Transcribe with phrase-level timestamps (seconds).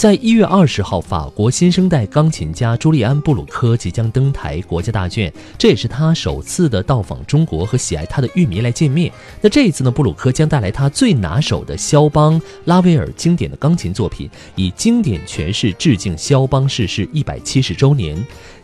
[0.00, 9.12] 在一月二十号，法国新生代钢琴家朱利安·布鲁科即将登台国家大剧院，这也是他首次的到访中国和喜爱他的乐迷来见面。
[9.42, 14.26] 那这一次呢，布鲁科将带来他最拿手的肖邦、拉威尔经典的钢琴作品，
[14.56, 18.16] 以经典诠释致敬肖邦逝世一百七十周年。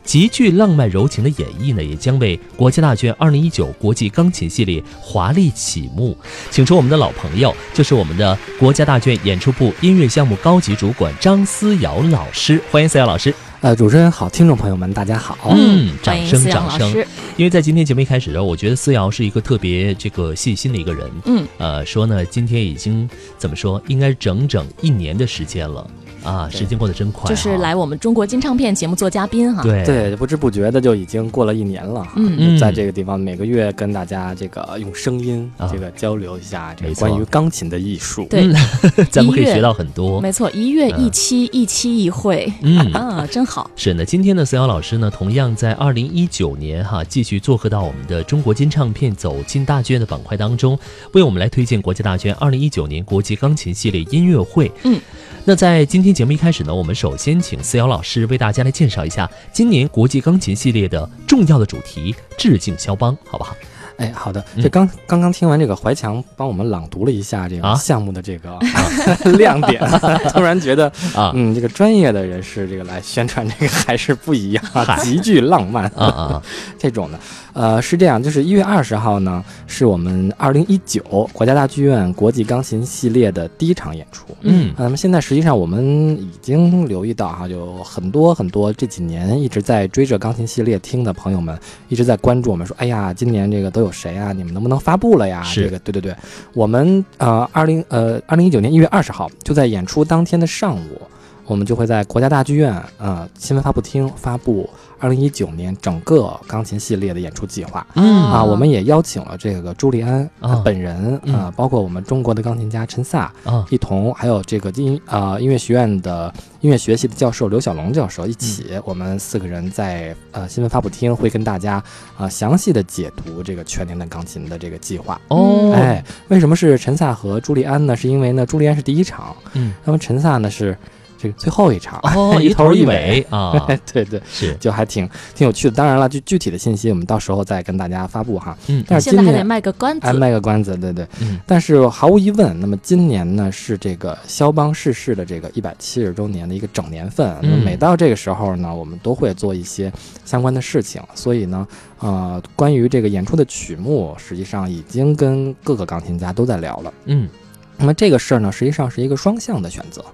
[0.07, 6.17] 极具浪漫柔情的演绎呢，也将为国家大剧院二零一九国际钢琴系列华丽启幕。
[6.51, 13.35] 请出我们的老朋友，就是我们的国家大剧院演出部音乐项目高级主管张思瑶老师，欢迎思瑶老师。
[13.63, 15.37] 呃，主持人好，听众朋友们大家好。
[15.51, 16.89] 嗯，掌声掌声。
[17.37, 21.11] 因为在今天节目一开始的时候，我觉得思瑶是一个特别这个细心的一个人。
[21.25, 25.91] 嗯，呃，说呢，今天已经怎么说，应该整整一年的时间了。
[26.27, 29.63] 啊，时间过得真快，就是来我们中国金唱片节目做嘉宾哈。
[29.63, 32.07] 对对，不知不觉的就已经过了一年了。
[32.17, 38.27] 嗯，在这个地方每个月跟大家这个用声音这个交流一下这个关于钢琴的艺术。
[38.29, 38.51] 对，
[39.11, 40.21] 咱们可以学到很多。
[40.21, 42.53] 没错，一月一期，一期一会。
[42.63, 43.71] 嗯啊，真好。
[43.77, 50.79] 是的，今天的思瑶老师呢，同样在二零一九年哈，继续做客到我们的中国金唱片走进大剧院的板块当中，
[51.13, 54.71] 为我们来推荐国家大剧院二零一九年国际钢琴系列音乐会。
[54.83, 55.01] 嗯。
[55.49, 63.55] 那在今天节目一开始呢，我们首先请思瑶老师为大家来介绍一下今年国际钢琴系列的重要的主题——致敬肖邦，好不好？
[63.99, 64.45] 哎，好的。
[64.61, 68.59] 这刚刚刚听完这个怀强帮我们朗读了一下这个项目的这个
[69.39, 69.83] 亮点，
[70.33, 74.65] 突然觉得啊，嗯，这个专业的人士这个来宣传这个还是不一样，
[75.03, 76.43] 极具浪漫啊啊，
[76.79, 77.19] 这种的。
[77.55, 81.01] 呃，是这样，就是一月二十号呢，是我们二零一九
[81.33, 84.27] 国家大剧院国际钢琴系列的第一场演出。
[84.43, 85.83] 嗯，那么现在实际上我们
[86.21, 91.59] 已经留意到哈，有很多很多这几年一直在追着钢琴系列听的朋友们，
[91.89, 94.33] 一直在关注我们，说，哎呀，今年这个都有谁啊？
[94.33, 95.43] 你们能不能发布了呀？
[95.55, 96.15] 这个，对对对，
[96.53, 101.01] 我们呃，二零呃二零一九年一月二十号就在演出当天的上午，
[101.47, 104.69] 我们就会在国家大剧院呃新闻发布厅发布。
[104.99, 110.27] 二零一九年整个钢琴系列的演出计划，嗯啊，我们也邀请了这个朱利安
[110.65, 121.75] 本人啊，包括我们中国的钢琴家陈萨啊，一同，还有这个音啊音乐学院的音乐学系的教授刘小龙教授一起，我们四个人在呃新闻发布厅会跟大家
[122.17, 125.75] 啊详细的解读这个全年的钢琴的这个计划哦。
[125.75, 127.95] 哎，为什么是陈萨和朱利安呢？
[127.95, 130.75] 是因为呢朱利安是第一场，嗯，那么陈萨呢是。
[131.19, 135.77] 这个最后一场哦， 一头一尾啊， 对对是，就还挺挺有趣的。
[135.77, 138.57] 当然了，就具体的信息我们到时候再跟大家发布哈。
[138.69, 141.07] 嗯，但是现在还得卖个关子，卖个关子，对对。
[141.21, 147.37] 嗯，但是毫无疑问，那么今年呢是这个肖邦逝世的这个一百七十周年的一个整年份。
[147.43, 149.93] 嗯，每到这个时候呢，我们都会做一些
[150.25, 151.03] 相关的事情。
[151.15, 151.67] 所以呢，
[152.01, 156.95] 呃，关于这个演出的曲目，实际上已经跟各个钢琴家都在聊了。
[157.07, 157.29] 嗯，
[157.77, 160.05] 那么这个事儿呢，实际上是一个双向的选择。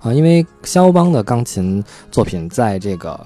[0.00, 3.18] 啊，因为肖邦的钢琴作品在这个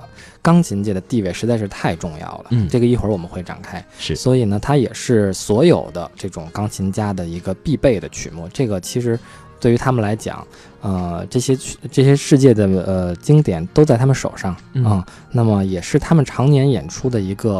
[0.42, 2.46] 钢琴界的地位实在是太重要了。
[2.50, 3.84] 嗯，这个一会儿我们会展开。
[3.98, 8.48] 是，所以呢，它也是所有的这种钢琴家的一个必备的曲目。
[8.52, 9.18] 这个其实
[9.60, 10.46] 对于他们来讲，
[10.80, 11.56] 呃，这些
[11.90, 15.06] 这些世界的呃经典都在他们手上啊。
[15.30, 17.50] 那么也是他们常年演出的一个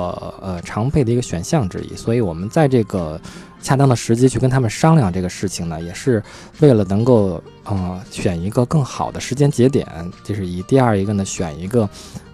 [0.40, 1.94] 呃常备的一个选项之一。
[1.94, 3.20] 所以我们在这个。
[3.62, 6.22] 恰当的时机去跟他们商量这个事情呢，也是
[6.60, 9.86] 为了能够呃选一个更好的时间节点，
[10.24, 11.86] 就是以第二一个呢选一个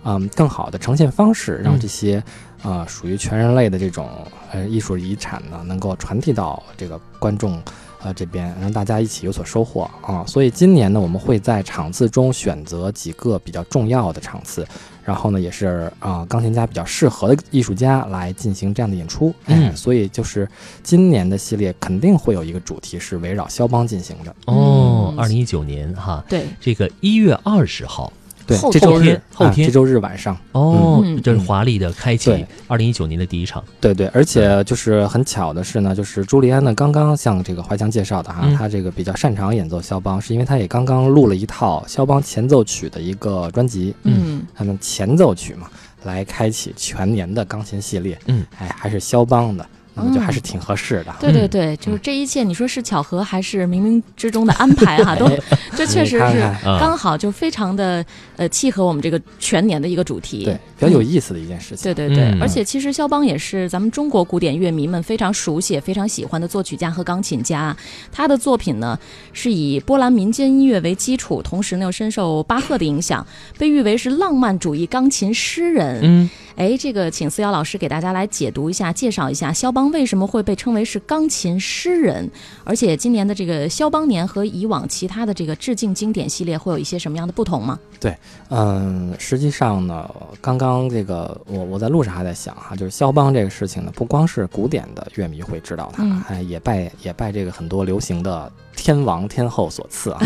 [0.04, 2.22] 嗯更好的呈现方式，让这些
[2.62, 4.08] 呃属于全人类的这种
[4.52, 7.60] 呃艺术遗产呢能够传递到这个观众
[8.06, 10.24] 呃这边，让大家一起有所收获啊。
[10.26, 14.64] 所以今年呢，我们会在场次中选择几个比较重要的场次。
[15.04, 19.32] 然后呢，也是啊，钢琴家比较适合的艺术家来进行这样的演出。
[19.46, 20.48] 嗯，所以就是
[20.82, 24.34] 今年的系列肯定会有一个主题是围绕肖邦进行的。
[24.46, 28.12] 哦，二零一九年哈，对，这个一月二十号。
[28.46, 30.36] 对，这周日，后天，这周日晚上。
[30.52, 33.62] 哦，这是华丽的开启，二零一九年的第一场。
[33.80, 45.68] 对对，而且就是很巧的是呢，就是朱利安呢刚刚向这个怀强介绍的哈，他这个比较擅长演奏肖邦，是因为他也刚刚录了一套肖邦前奏曲的一个专辑，嗯，他们前奏曲嘛，
[46.04, 49.66] 来开启全年的钢琴系列，嗯，哎，还是肖邦的。
[49.96, 51.14] 那么就还是挺合适的。
[51.18, 55.16] 对对对，就是这一切，你说是巧合还是冥冥之中的安排哈？
[55.16, 55.26] 都
[55.74, 58.04] 这确实是刚好就非常的
[58.36, 61.82] 呃契合我们这个全年的一个主题，对，比较有意思的一件事情。
[61.82, 67.74] 对对对，而且其实肖邦也是咱们中国古典乐迷们非常熟悉、非常喜欢的作曲家和钢琴家。
[68.12, 68.98] 他的作品呢
[69.32, 73.26] 是以波兰民间音乐为基础，同时呢又深受巴赫的影响，
[73.58, 76.00] 被誉为是浪漫主义钢琴诗人。
[76.02, 76.30] 嗯。
[76.56, 82.28] 哎，这个请思瑶老师给大家来解读一下，介绍一下肖邦为什么会被称为是钢琴诗人，
[82.64, 87.78] 而且今年的这个肖邦年和以往其他的这个致敬经典系列会有一些什么样的不同吗？
[88.00, 88.16] 对，
[88.48, 90.10] 嗯，实际上呢，
[90.40, 98.50] 刚刚这个我我在路上还在想哈，就是肖邦这个事情呢，不光是古典的乐迷会知道他，哎，也拜也拜这个很多流行的。
[98.78, 100.20] 天王天后所赐啊！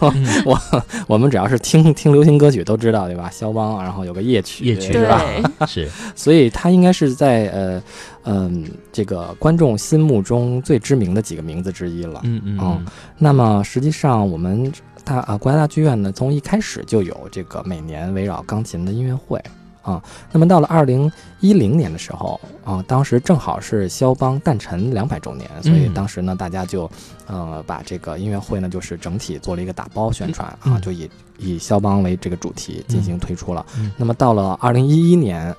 [0.44, 0.60] 我
[1.06, 3.30] 我们只要是听听流行歌曲都知道对吧？
[3.30, 5.24] 肖邦，然后有个夜曲，夜曲是吧？
[5.66, 7.82] 是，所以他应该是在呃
[8.24, 12.20] 嗯这个观众心目中最知名的几个名字之一了。
[12.24, 12.86] 嗯嗯。
[13.16, 14.72] 那么实际上我们
[15.04, 19.42] 大啊国家大剧院呢，从一开始就有这个每年围绕钢琴的音乐会。
[19.80, 21.10] 啊，那么到了二零
[21.40, 26.90] 一零年的时候啊，当时正好是肖邦诞辰两百周年，所以当时呢，大家就
[27.28, 31.08] 呃把这个音乐会呢，就是整体做了一个打包宣传啊，就以
[31.38, 33.64] 以肖邦为这个主题进行推出了。
[33.96, 35.54] 那么到了二零一一年。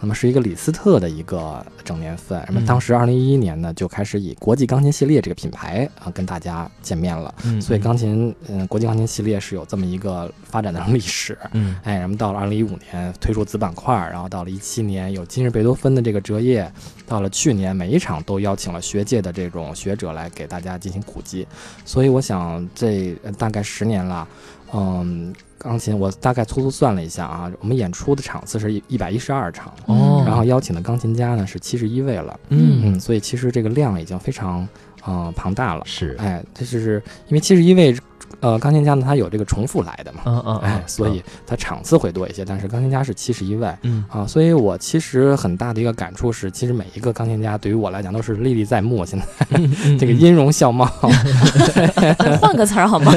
[0.00, 2.44] 那么是一个李斯特的一个整年份。
[2.46, 7.34] 那么当时二零一一年呢，就开始以国际钢琴系列这个品牌啊跟大家见面了。
[7.42, 11.38] 嗯，所以钢琴，嗯，国际钢琴系列是有这么一个发展的历史。
[11.52, 16.70] 嗯，哎，然后到了二零一五年推出子板块，然后到了一七年有今日贝多芬的这个折页，
[17.06, 21.46] 到了去年每一场都邀请了学界的这种学者来给大家进行普及。
[21.84, 24.26] 所以我想这大概十年了，
[24.72, 25.32] 嗯。
[25.56, 34.68] 钢琴，我大概粗粗算了一下啊，我们演出的场次是一一百一十二场，哦，然后邀请的钢琴家呢是七十一位了，嗯嗯，所以其实这个量已经非常
[35.00, 37.96] 啊庞大了，是，哎，这就是因为七十一位。
[38.44, 42.44] 呃，钢琴家呢，他有这个重复来的嘛，嗯嗯，哎，所以他场次会多一些。
[42.44, 49.02] 但是钢琴家是七十一位，嗯啊，所以我其实很大的一个感触是，其实每一个钢琴家对于我来讲都是历历在目。
[49.06, 49.26] 现在
[49.98, 50.84] 这个音容笑貌，
[52.38, 53.10] 换个词儿好吗？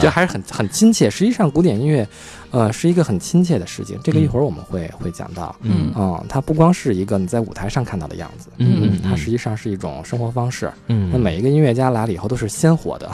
[0.00, 1.08] 就还是很很亲切。
[1.08, 2.04] 实际上，古典音乐。
[2.52, 5.56] 呃，是一个很亲切的事情，这个一会儿我们会会讲到。
[5.62, 10.70] 嗯，嗯，它不光是一个你在舞台上看到的样子，嗯，它实际上是一种生活方式。
[10.88, 13.10] 嗯，那每一个音乐家来了以后都是鲜活的。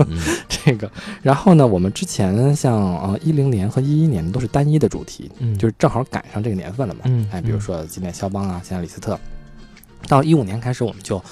[0.46, 0.90] 这个，
[1.22, 7.00] 然后呢，我们之前像呃一零年和一一年都是单一的主题，嗯，就是正好赶上这个年份了嘛。
[7.04, 9.18] 嗯，哎，比如说今年肖邦啊，现在李斯特，
[10.06, 11.22] 到一五年开始我们就，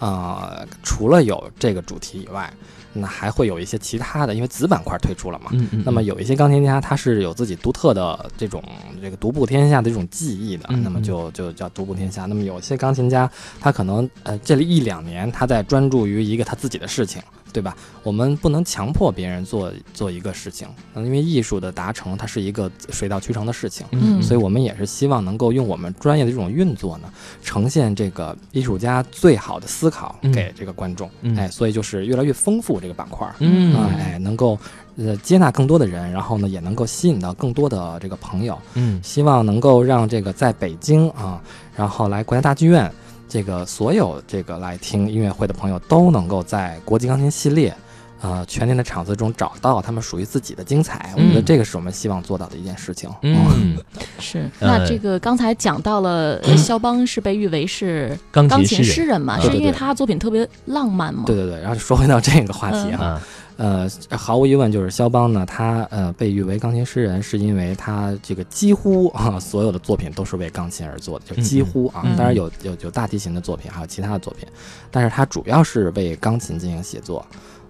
[0.00, 2.52] 呃，除了有这个主题以外。
[3.00, 5.50] 那还会有一些其他的，因为子板块推出了嘛。
[5.52, 5.82] 嗯嗯。
[5.84, 8.62] 那么有一些钢琴家，他是有自己独特的这种
[9.00, 12.26] 这个独步天下的这种技艺的，那么就就叫独步天下。
[12.26, 17.22] 那么有些钢琴家，他可能呃这里一两年他在专注于一个他自己的事情。
[17.56, 17.74] 对吧？
[18.02, 27.08] 我们不能强迫别人做做一个事情，因为艺术的达成它是一个水到渠成的事情，嗯，所以我们也是希望能够用我们专业的这种运作呢，
[27.42, 34.58] 呈现这个艺术家最好的思考给这个观众，哎，所以就是越来越丰富这个板块，嗯，哎，能够
[34.98, 41.40] 呃接纳更多的人，然后呢也能够吸引到更多的这个朋友，嗯，希望能够让这个在北京啊，
[41.74, 42.92] 然后来国家大剧院。
[43.28, 47.74] 这个所有这个来听音乐会的朋友都能够在国际钢琴系列，
[48.20, 51.12] 呃，全年的场次中找到他们属于自己的精彩。
[51.16, 53.10] 我觉得这个是我们希望做到的一件事情。
[53.22, 53.76] 嗯，
[54.18, 54.48] 是。
[54.60, 59.40] 那这个刚才讲到了，肖邦是被誉为是钢琴诗人嘛？
[59.40, 61.24] 是因为他作品特别浪漫吗？
[61.26, 61.60] 对对对。
[61.60, 63.20] 然后说回到这个话题哈。
[63.56, 74.46] 呃，毫无疑问，就是肖邦呢，他呃被誉为钢琴诗人，是因为他这个几乎啊所有的作品都是为钢琴而做的，就几乎啊，当然有有有大提琴的作品，还有其他的作品，
[74.90, 77.24] 但是他主要是为钢琴进行写作。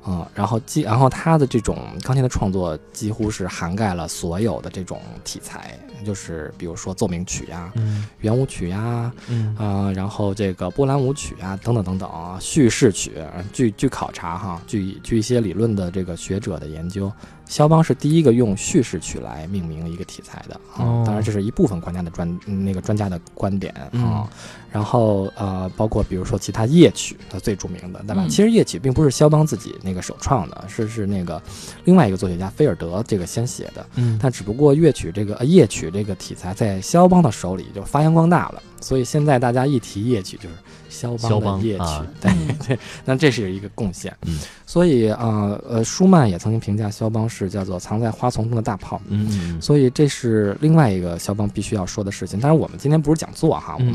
[0.06, 7.72] 嗯，然后几，然后他的这种钢琴的创作几乎是涵盖了所有的这种题材，就是比如说奏鸣曲呀、
[8.20, 12.10] 圆舞曲呀，嗯啊，然后这个波兰舞曲啊，等等等等，
[12.40, 13.14] 叙事曲。
[13.52, 17.10] 据据考察哈，据据一些理论的这个学者的研究，
[17.46, 21.02] 肖邦是第一个用叙事曲来命名一个题材的啊。
[21.04, 24.28] 当然，这是一部分专家的专那个专家的观点啊。
[24.70, 28.26] 然后呃，包括比如说其他夜曲，它最著名的，对吧？
[28.28, 31.40] 其实夜曲并不是肖邦自己那个首创的，是是那个
[31.84, 33.86] 另外一个作曲家菲尔德这个先写的。
[33.94, 40.54] 嗯，但只不过乐曲这个夜曲这个题材在肖邦的手里就发扬光大了，所以现在大家一提夜曲就是
[40.96, 41.84] 肖邦的夜曲，
[42.20, 42.32] 对
[42.66, 42.78] 对。
[43.04, 44.14] 那这是一个贡献。
[44.26, 49.00] 嗯，所以啊呃，舒曼也曾经评价肖邦是叫做藏在花丛中的大炮。
[49.08, 52.38] 嗯嗯所以这是另外一个肖邦必须要说的事情。
[52.40, 53.94] 但是，我们今天不是讲座哈，我们、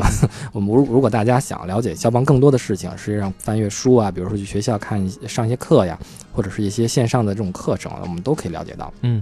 [0.53, 5.98] 我们 如如果大家想了解肖邦更多的事情，实际上翻阅书啊，比如说去学校看上一些课呀，
[6.31, 8.93] 或者是一些线上的这种课程，我们都可以了解到。
[9.01, 9.22] 嗯，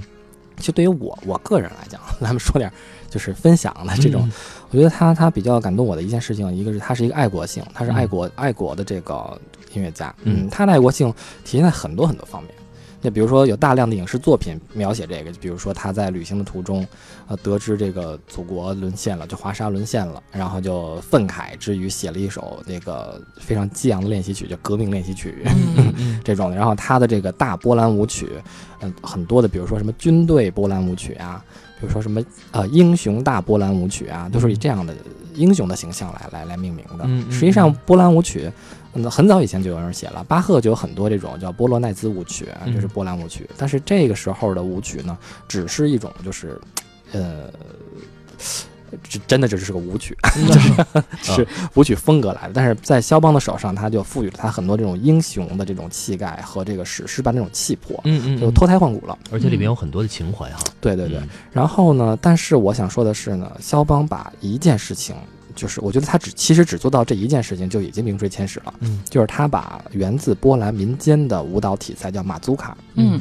[0.58, 2.72] 其实对于我我个人来讲，咱们说点
[3.10, 4.32] 就是分享的这种，嗯
[4.72, 9.40] 我觉得他他比较感动我的一件事情，一个是他是一个爱国性，他是爱嗯国、爱国的这个
[9.74, 11.12] 音乐家，嗯他的爱国性
[11.44, 12.54] 体现在很多很多方面。
[13.02, 16.86] 那比如说有大量的影视作品描写这个，就比如说他在旅行的途中，
[17.30, 25.46] 呃，得知这个祖国沦陷了，就华沙沦陷了，然后就愤慨之余写了一首那个非常激昂的练习曲，叫《革命练习曲》。
[26.26, 26.58] 这种的。
[26.58, 28.30] 然后他的这个大波兰舞曲，
[28.82, 31.42] 嗯、很多的，比如说什么军队波兰舞曲啊，
[31.80, 32.22] 比如说什么
[32.52, 34.94] 呃英雄大波兰舞曲啊，都是以这样的
[35.34, 37.06] 英雄的形象来来来命名的。
[37.06, 38.52] 嗯嗯实际上，波兰舞曲。
[38.94, 43.48] 嗯，很早以前就有人写了，巴赫就有很多这种叫波罗奈兹舞曲，嗯就是波兰舞曲。
[43.56, 45.16] 但是这个时候的舞曲呢，
[45.48, 46.60] 只是一种就是，
[47.12, 47.52] 呃，
[48.38, 48.44] 这
[49.27, 52.51] 真的这是个舞曲，嗯 是舞曲风格来的。
[52.53, 59.17] 但是在肖邦的手上，他就赋予了他很多这种英雄的这种气概和这个史诗般这种气魄，嗯嗯，就脱胎换骨了。
[59.31, 60.60] 而且里面有很多的情怀哈。
[60.81, 61.17] 对对对。
[61.19, 65.15] 嗯然后呢，但是我想说的是呢，肖邦把一件事情，
[65.55, 72.77] 就是我觉得他只其实只做到这一件事情就已经名垂千史了，嗯就是他把源自波兰民间的舞蹈体裁叫马祖卡。
[72.96, 73.19] 嗯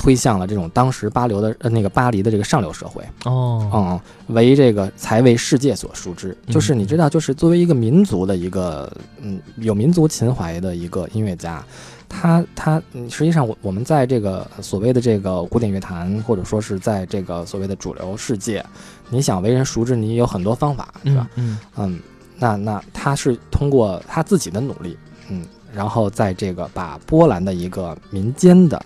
[0.00, 6.34] 推向了这种当时巴流的呃那个巴黎的这个上流社会，哦嗯，为这个才为世界所熟知。
[6.46, 8.90] 嗯就是你知道，就是作为一个民族的一个
[9.20, 11.62] 嗯有民族情怀的一个音乐家，
[12.08, 18.64] 他他嗯实际上我我们在这个所谓的这个古典乐坛，或者说是在这个所谓的主流世界，
[19.10, 21.28] 你想为人熟知，你有很多方法，是吧？
[21.34, 22.00] 嗯嗯，
[22.38, 24.96] 那那他是通过他自己的努力，
[25.28, 28.82] 嗯，然后在这个把波兰的一个民间的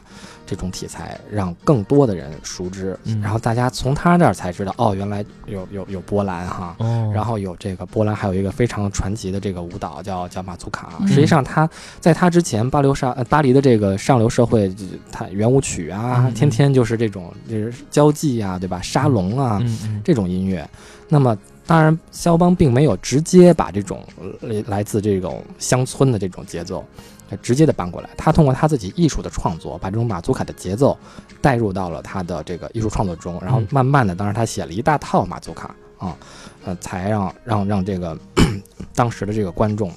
[0.47, 6.77] 这种题材，让更多的人熟知，嗯然后大家从他那儿才知道，哦，原来有有有波兰哈。
[6.79, 10.93] 哦，然后有这个波兰，还有一个非常传奇的这个舞蹈叫叫马祖卡。
[11.01, 11.69] 嗯实际上，他
[12.01, 14.75] 在他之前，巴流沙呃巴黎的这个上流社会，
[15.11, 18.81] 他圆舞曲啊，嗯天天就是这种就是交际啊，对吧？
[18.83, 19.63] 沙龙啊，
[20.03, 20.69] 这种音乐。
[21.09, 21.37] 那么，
[21.67, 24.03] 当然，肖邦并没有直接把这种
[24.41, 26.85] 呃来自这种乡村的这种节奏，
[27.31, 28.11] 呃直接的搬过来。
[28.17, 30.97] 他通过他自己艺术的创作，把这种马祖卡的节奏
[31.41, 36.17] 带入到了他的这个艺术创作中，然后嗯慢慢的，当时他写了一大套马祖卡啊，
[36.65, 38.19] 呃，才让让让这个
[38.95, 39.93] 当时的这个观众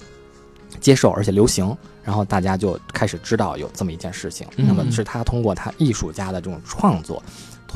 [0.79, 1.75] 接受，而且流行。
[2.03, 7.21] 然后大家就开始知道有这么一件事情，嗯那么是他通过他艺术家的这种创作，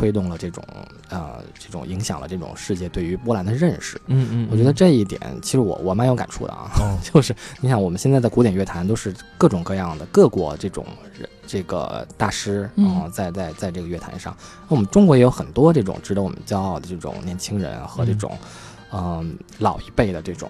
[0.01, 0.63] 推动了这种
[1.09, 4.01] 呃这种影响了这种世界对于波兰的认识。
[4.07, 6.97] 嗯嗯，我觉得这一点其实我我蛮有感触的啊，哦。
[7.13, 12.99] 就是你想我们现在的古典乐坛都是各种各样的各国这种人这个大师嗯。
[13.01, 14.35] 啊、在在在这个乐坛上，
[14.67, 18.35] 那我们中国也有很多这种值得我们骄傲的这种年轻人和这种
[18.91, 20.49] 嗯、老一辈的这种。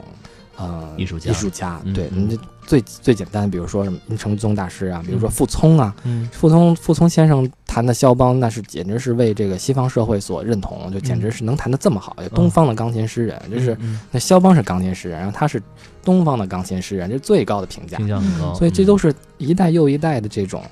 [0.57, 1.31] 呃，艺术家。
[1.31, 5.31] 艺术家，对，你这最最简单，比如说什么殷承宗大师啊，比如说嗯。
[5.31, 6.29] 傅聪啊，嗯。
[6.31, 15.61] 傅聪傅聪先生弹的肖邦，那是简直是为这个西方社会所认同，就简直是能弹得这么好，就东方的钢琴诗人，就是嗯那肖邦是钢琴诗人，然后他是
[16.03, 18.07] 东方的钢琴诗人，这是最高的评价评。
[18.07, 20.63] 价很高，所以这都是是一代又一代的这种，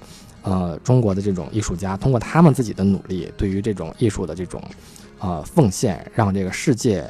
[0.43, 4.61] 呃，中国的这种艺术家，通过他们自己的努力，对于这种艺术的这种，
[5.19, 7.03] 呃，奉献，让这个世界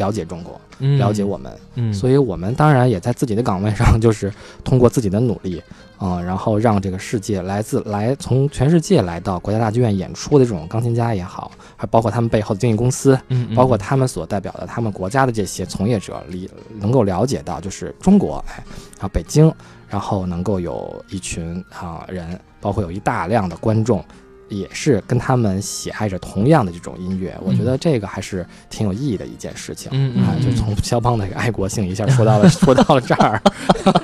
[0.00, 0.58] 了解中国，
[0.98, 1.52] 了解我们。
[1.74, 4.32] 嗯，所以我们当然也在自己的岗位上，就是
[4.64, 5.62] 通过自己的努力，
[5.98, 18.64] 啊、然后让这个世界来自来从全世界来到国家大剧院演出的这种钢琴家也好，还包括他们背后的经纪公司，嗯嗯包括他们所代表的他们国家的这些从业者里，能够了解到，就是中国，哎，
[19.00, 19.52] 啊，北京，
[19.86, 24.02] 然后能够有一群啊人，包括有一大量的观众。
[24.50, 29.90] 也是跟他们喜爱着同样的这种音乐，我觉得这个还是挺有意义的一件事情。
[30.20, 33.40] 啊，就从肖邦的这个爱国性一下说到了说到了这儿，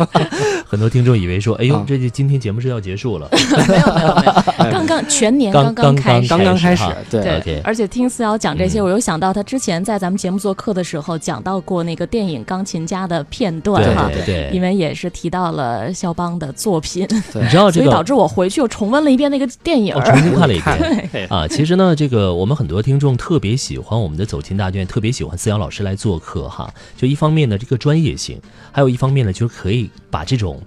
[0.64, 3.28] 很多听众以为说，哎呦啊，这就今天节目是要结束了，
[3.68, 4.24] 没有没有没
[4.64, 6.28] 有，刚刚全年刚刚开始。
[6.28, 7.40] 刚刚开始，对。
[7.44, 8.84] 对而且听思瑶讲这些，嗯。
[8.84, 17.42] 我又想到他之前在咱们节目做客的时候讲到过那个电影《钢琴家》的片段哈，对对里面也是提到了肖邦的作品，对。
[17.42, 19.94] 你知道这个所以导致我回去又重温了一遍那个电影
[20.36, 21.26] 看了一遍。
[21.28, 26.72] 啊，其实呢，这个我们很多听众特别喜欢我们的走进大剧院，特别喜欢思阳老师来做客哈。
[26.96, 28.40] 就一方面呢，这个专业性，
[28.70, 30.62] 还有一方面呢，就是可以把这种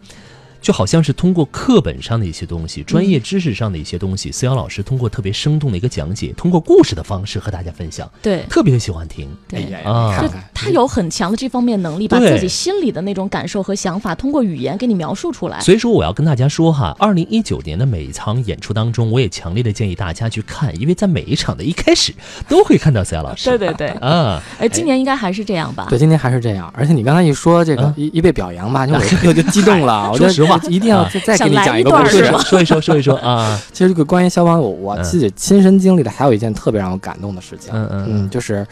[0.62, 9.30] 就好像是通过课本上的一些东西、专业知识上的一些东西，思瑶老师通过特别生动的一个讲解，通过故事的方式和大家分享，对特别的喜欢听。
[9.48, 9.64] 对。
[9.64, 15.60] 哎呀啊他有很强的这方面能力，把自己心里的那种感受和想法，通过语言给你描述出来。
[15.62, 22.14] 所以说，我要跟大家说哈，二零一九年的每一场演出当中，我也强烈的建议大家去看，因为在每一场的一开始
[22.50, 23.50] 都会看到思瑶老师。
[23.50, 25.88] 对对对， 啊，哎，今年应该还是这样吧？
[25.90, 26.70] 对，今年还是这样。
[26.76, 29.00] 而且你刚才一说这个啊一一被表扬吧，就我
[29.30, 30.12] 我就激动了。
[30.12, 32.26] 我就说实话 一定要啊再再给你讲一个故事。
[32.46, 37.72] 说一说，说一说啊， 其实这个关于消防，我我嗯自己亲身经历的，还有一件特别让我感动的事情。
[37.74, 38.66] 嗯嗯嗯，就是，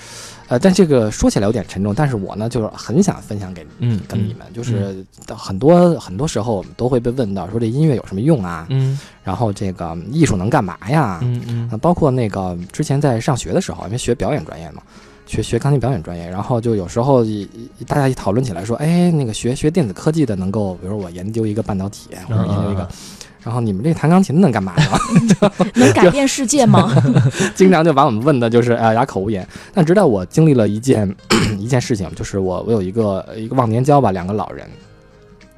[0.48, 5.06] 呃，但这个说起来有点沉重，但是我呢，就是很想分享给嗯，跟你们，就是
[5.36, 8.66] 很多很多时候我们都会被问到说这音乐有什么用啊？
[8.70, 11.20] 嗯然后这个艺术能干嘛呀？
[11.22, 14.82] 嗯嗯啊，包括那个之前在上学的时候，因为学表演专业嘛，
[15.28, 17.42] 学学钢琴表演专业，然后就有时候一
[17.78, 22.90] 一大家一讨论起来说，哎，那个学学电子科技的能够，比如我研究一个半导体，或者研究一个，啊
[23.44, 25.52] 然后你们这弹钢琴能干嘛呢？
[25.76, 26.94] 能改变世界吗？
[27.56, 29.48] 经常就把我们问的就是啊哑口无言。
[29.74, 31.16] 但直到我经历了一件
[31.58, 34.68] 一件事情，就是我我有一个一个忘年交吧，两个老人。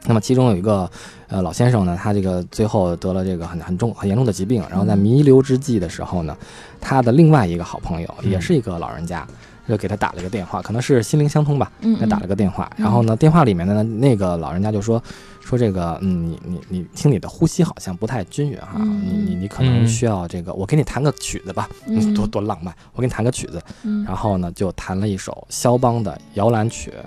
[0.06, 0.90] 那么其中有一个
[1.30, 6.36] 呃老先生呢，他这个最后得了这个很很重很严重的疾病，然后在弥留之际的时候呢，
[6.82, 8.32] 他的另外一个好朋友嗯。
[8.32, 9.26] 也是一个老人家，
[9.68, 12.70] 就给他打了一个电话，可能是心灵相通吧，他打了个电话。
[12.76, 15.02] 然后呢，电话里面呢，那个老人家就说
[15.40, 22.14] 说这个，嗯，你你你听你的呼吸好像不太均匀哈，嗯你你你可能嗯需要这个，我给你弹个曲子吧，嗯。
[22.14, 23.62] 多多浪漫，我给你弹个曲子。
[23.84, 24.04] 嗯。
[24.04, 27.04] 然后呢，就弹了一首肖邦的摇篮曲，在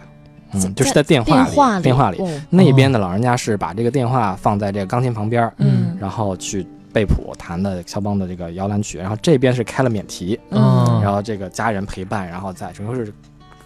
[0.54, 2.42] 嗯，就是在电话里，电话里，电话里，哦。
[2.50, 5.96] 那边的老人家是把这个电话放在这个钢琴旁边儿，嗯。
[6.00, 11.00] 然后去背谱弹的肖邦的这个摇篮曲，然后这边是开了免提，嗯。
[11.02, 13.12] 然后这个家人陪伴，然后在整个是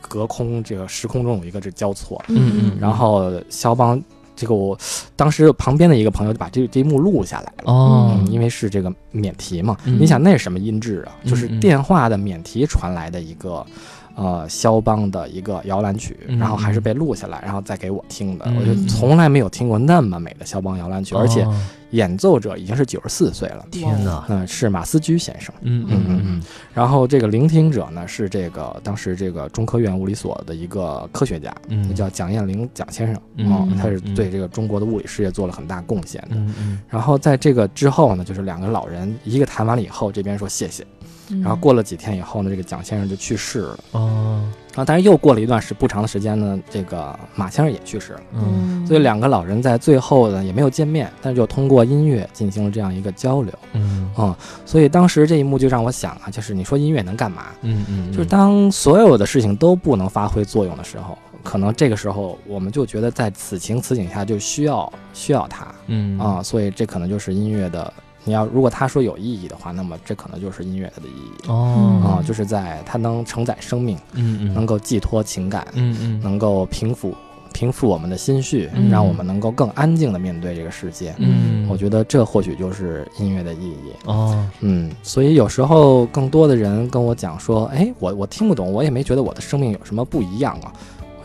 [0.01, 4.01] 隔空这个时空中有一个这交错，嗯嗯然后肖邦
[4.37, 4.79] 这个我
[5.17, 7.73] 当时旁边的一个朋友就把这这一幕录下来了。
[7.73, 8.13] 哦。
[8.15, 9.99] 嗯，因为是这个免提嘛，嗯。
[9.99, 11.17] 你想那是什么音质啊？
[11.25, 13.67] 就是电话的免提传来的一个，
[14.17, 18.47] 呃，肖邦的一个摇篮曲，嗯然后还是被录下来，然后再给我听的。
[18.49, 21.55] 嗯我就从来没有听过那么美的肖邦摇篮曲，而且哦
[21.91, 25.55] 演奏者已经是九十四岁了，天哪，嗯、是马思居先生。
[25.61, 26.43] 嗯嗯嗯嗯
[26.75, 33.21] 然后这个聆听者呢是这个当时这个中科院物理所的一个科学家，嗯，叫蒋彦玲蒋先生。
[33.37, 36.37] 嗯哦嗯，他是嗯对这个中国的物理事业做了很大贡献的。
[36.89, 40.96] 然后在这个之后呢，就是两个老人，一个弹完了以后，这边说谢谢，嗯
[41.43, 43.79] 然后过了几天以后呢，这个蒋先生就去世了。
[43.93, 44.43] 哦
[44.77, 48.21] 然后但是又过了一段时不长的时间呢，这个马先生也去世了。
[48.35, 53.53] 嗯所以两个老人在最后呢也没有见面，但是就通过音乐进行了这样一个交流。
[53.73, 54.37] 嗯嗯，
[54.67, 57.47] 所以当时这一幕就让我想啊，就是你说音乐能干嘛？
[57.63, 65.67] 嗯嗯，就是当所有的事情都不能发挥作用的时候，可能这个时候我们就觉得在此情此景下就需要需要它。
[65.87, 67.91] 嗯啊，所以这可能就是音乐的。
[68.27, 71.49] 你要如果他说有意义的话，那么这可能就是音乐它的意义。
[71.49, 72.03] 哦。
[72.05, 74.53] 啊，就是在它能承载生命，嗯嗯。
[74.53, 75.97] 能够寄托情感，嗯。
[76.01, 77.15] 嗯能够平复
[77.53, 78.91] 平复我们的心绪，嗯。
[78.91, 81.15] 让我们能够更安静的面对这个世界。
[81.19, 83.93] 嗯，我觉得这或许就是音乐的意义。
[84.05, 84.45] 哦。
[84.61, 90.73] 嗯，所以有时候更多的人跟我讲说，哎，我我听不懂，我也没觉得我的生命有什么不一样啊。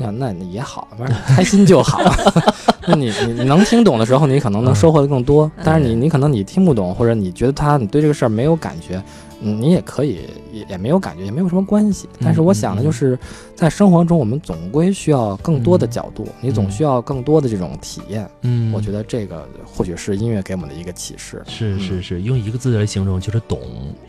[0.01, 2.01] 我想那也好，反正开心就好。
[2.87, 5.49] 那你你你能听懂的时候，你可能能收获的更多。
[5.63, 9.01] 但是你你可能你听不懂，或者你觉得他你对这个事儿没有感觉，
[9.41, 10.19] 嗯，你也可以
[10.51, 12.07] 也也没有感觉，也没有什么关系。
[12.19, 13.17] 但是我想的就是，
[13.55, 18.29] 在生活中我们总归需要更多的角度，你总需要更多的这种体验。
[18.41, 21.41] 嗯，我觉得这个或许是音乐给我们的一个启示。
[21.47, 23.59] 是是是，用一个字来形容就是懂，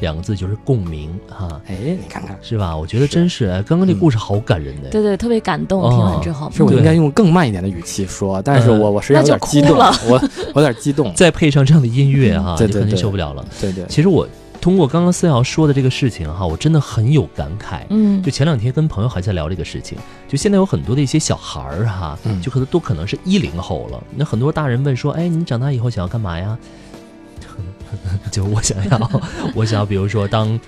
[0.00, 2.76] 两个字就是共鸣哈，哎，你看看，是吧？
[2.76, 4.88] 我觉得真是，哎刚刚这故事好感人呢。
[4.90, 5.82] 对对，特别感动。
[5.82, 10.20] 哦听完之后，对是我应该用更慢一点的语气说，但是我我实在有点激动，那我
[10.54, 11.12] 我有点激动。
[11.14, 13.44] 再配上这样的音乐哈， 你肯定对对对受不了了。
[13.60, 14.26] 对对，其实我
[14.62, 17.80] 通过刚刚思瑶说的这个事情哈，我真的很有感慨。
[17.90, 19.98] 嗯就前两天跟朋友还在聊这个事情，
[20.28, 24.02] 就现在有很多的一些小孩儿哈，嗯就可能都可能是一零后了。
[24.14, 26.56] 那很多大人问说，哎，你长大以后想要干嘛呀？
[28.30, 29.10] 就我想要，
[29.54, 30.58] 我想要，比如说当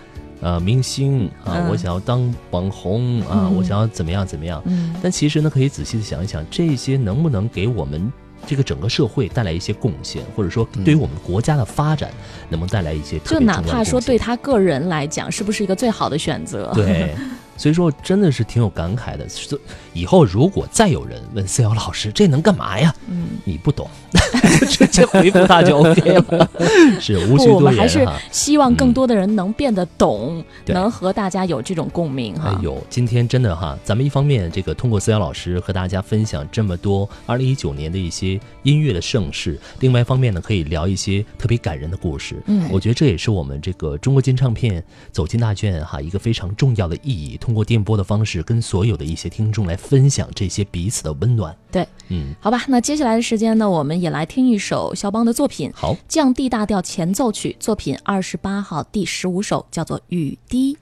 [0.40, 4.60] 呃明星啊，嗯我想要当网红啊，嗯我想要怎么样怎么样。
[4.66, 8.12] 嗯但其实呢，可以仔细的想一想，这些能不能给我们
[8.46, 12.10] 这个整个社会带来一些贡献，或者说对于我们国家的发展，
[12.48, 16.70] 能不能带来一些特就哪怕说对他个人来讲，是不是一个最好的选择？
[16.74, 17.14] 对，
[17.56, 19.28] 所以说真的是挺有感慨的。
[19.28, 19.58] 是
[19.92, 22.94] 以后如果再有人问思瑶老师这能干嘛呀？
[23.08, 26.50] 嗯，你不懂，就直接回复他就 OK 了。
[27.00, 28.06] 是无需不，我多们还是。
[28.30, 32.54] 希望更嗯多的人能变得懂，对能和大家有这种共鸣哈。
[32.54, 42.42] 哎呦，今天真的哈，咱们一方面这个通过思瑶老师和大家分享这么多二零一九年的一些音乐的盛事，另外一方面呢，可以聊一些特别感人的故事。
[42.46, 51.54] 嗯我觉得这也是我们这个中国金唱片走进大卷哈一个非常重要的意义，通过电波的方式跟所有的一些听众来分享这些彼此的温暖。
[51.70, 60.74] 对，嗯，好吧，那接下来的时间呢，我们也来听一首肖邦的作品好，降 D 大调前奏曲，作品二十八号第十五首，叫做《雨滴》。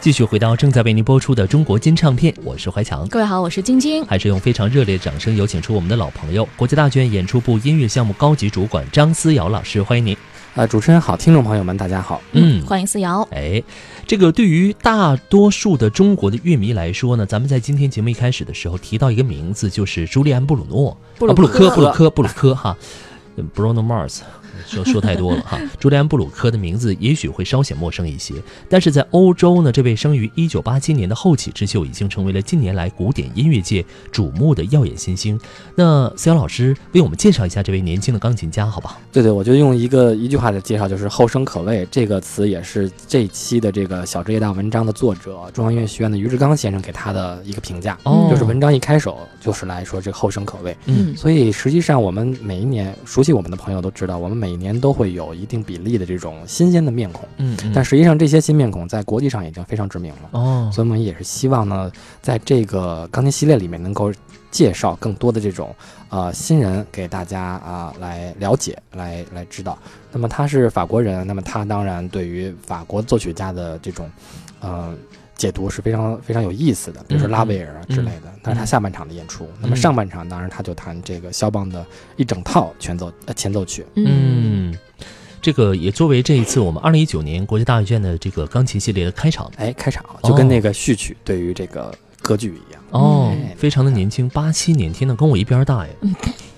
[0.00, 3.06] 继续回到正在为您播出的中国金唱片，我是怀强。
[3.08, 4.02] 各位好，我是晶晶。
[4.06, 10.16] 还是用非常热烈的掌声有请出我们的老朋友，国家大剧院演出部音乐项目高级主管张思瑶老师，欢迎您。
[10.54, 12.22] 呃，主持人好，听众朋友们大家好。
[12.32, 13.20] 嗯，欢迎思瑶。
[13.30, 13.62] 哎，
[14.06, 22.74] 这个对于大多数的中国的乐迷来说呢，咱们在今天节目一开始的时候提到一个名字，就是朱利安·布鲁诺，布鲁啊布鲁克，克布鲁克，布鲁克哈
[23.54, 24.20] ，Bruno Mars。
[24.66, 28.34] 说说太多了哈，朱利安·布鲁克的名字也许会稍显陌生一些，
[28.68, 35.38] 但是在欧洲呢，这位生于1987年的后起之秀已经成为了近年来古典音乐界瞩目的耀眼新星。
[35.74, 38.98] 那思瑶老师为我们介绍一下这位年轻的钢琴家，好吧？
[39.12, 41.86] 对对，我就用一个一句话的介绍，就是后生可畏。
[41.90, 50.76] 这个词也是这期的这个小职业大文章的作者中央音乐学院的于志刚先生给他的一个评价，哦就是文章一开首就是来说这个后生可畏。
[50.86, 60.30] 嗯所以实际上我们每一年熟悉我们的朋友都知道，我们每年都会有一定比例的这种新鲜的面孔，嗯嗯，但实际上这些新面孔在国际上已经非常知名了。
[60.32, 64.10] 哦，所以我们也是希望呢，在这个钢琴系列里面能够
[64.50, 65.74] 介绍更多的这种
[66.08, 69.78] 呃新人给大家啊、来了解，来来知道。
[70.10, 74.10] 那么他是法国人，那么他当然对于法国作曲家的这种
[74.60, 74.94] 呃
[75.40, 78.30] 解读是非常非常有意思的，比如说嗯拉威尔啊之类的。
[78.42, 81.84] 但是他下半场的演出，那么嗯上半场当然他就弹这个肖邦的
[82.16, 83.86] 一整套全奏呃前奏曲。
[83.94, 84.76] 嗯，
[85.40, 92.82] 这个也作为这一次我们二零一九年国际大剧院的这个钢琴系列的开场哎，开场就跟那个序曲对于这个歌剧一样。
[92.90, 95.92] 哦嗯，非常的年轻，八七年，天呐，跟我一边大呀！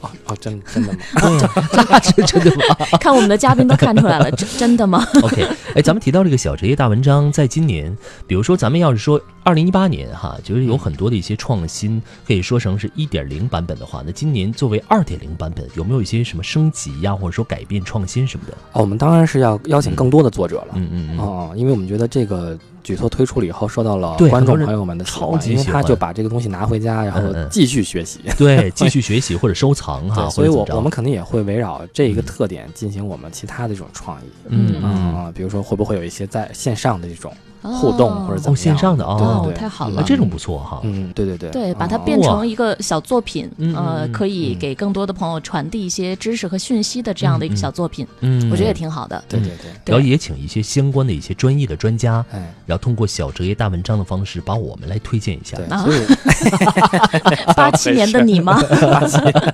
[0.02, 0.98] 哦哦，真真的吗？
[1.20, 1.50] 对 呀，
[1.90, 18.52] 那这真的吗 看我们的嘉宾都看出来了， 真真的吗？？OK，哎，咱们提到这个小职业大文章，在今年，比如说咱们要是说二零一八年哈，就是有很多的一些创新，可以说成是一点零版本的话，那今年作为二点零版本，有没有一些什么升级呀，或者说改变创新什么的？
[18.72, 20.68] 哦，我们当然是要邀请更多的作者了。
[20.74, 28.20] 嗯嗯嗯，哦，因为我们觉得这个举措推出了以后，受到了对观众朋友们的喜超欢，因为级喜欢他就把这个东西拿回家，然后继续学习。
[28.38, 32.24] 对，继续学习或者收藏哈，对，所以我我们肯定也会围绕这一个嗯。
[32.24, 34.24] 特点进行我们其他的这种创意。
[34.48, 34.74] 嗯。
[34.82, 38.56] 嗯啊，比如说会不会有一些在线上的这种互动或者怎哦么样？
[38.56, 40.02] 线上的哦哦对对对，啊，太好了。
[40.04, 40.80] 这种不错哈。
[40.84, 42.02] 嗯，对对对，对，把它哦。
[42.04, 44.58] 变成一个小作品，嗯呃，嗯可以嗯。
[44.58, 49.22] 给更多的朋友传递一些知识和讯息的这样的一个小作品，嗯，我觉得也挺好的。
[49.28, 55.56] 对对对，然后也请一些相关的一些专业的专家，哎，然后通过小职业大文章的方式，把我们来推荐一下。
[57.56, 58.60] 八七年的你吗？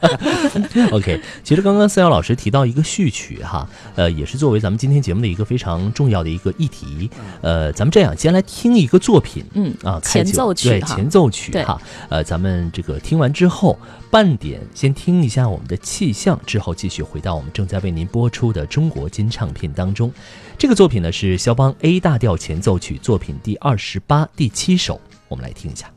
[0.93, 7.11] OK，其实刚刚思瑶老师提到一个序曲哈，呃，也是作为咱们今天节目的一个非常重要的一个议题。
[7.41, 11.81] 呃，咱们这样先来听一个作品嗯啊，开前奏曲对前奏曲哈。
[12.09, 13.79] 呃，咱们这个听完之后，
[14.11, 20.13] 半点先听一下我们的气象，之后继续回到我们正在为您播出的中国金唱片当中。
[20.57, 25.91] 这个作品呢是肖邦 A 大调前奏曲作品第二十八、第七首，我们来听一下。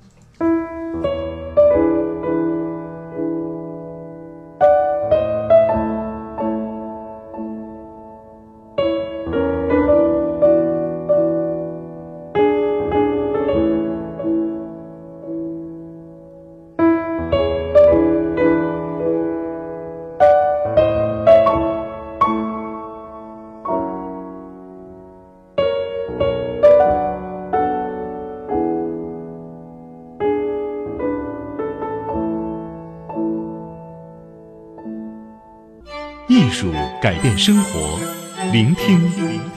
[37.01, 37.99] 改变生活，
[38.51, 39.11] 聆听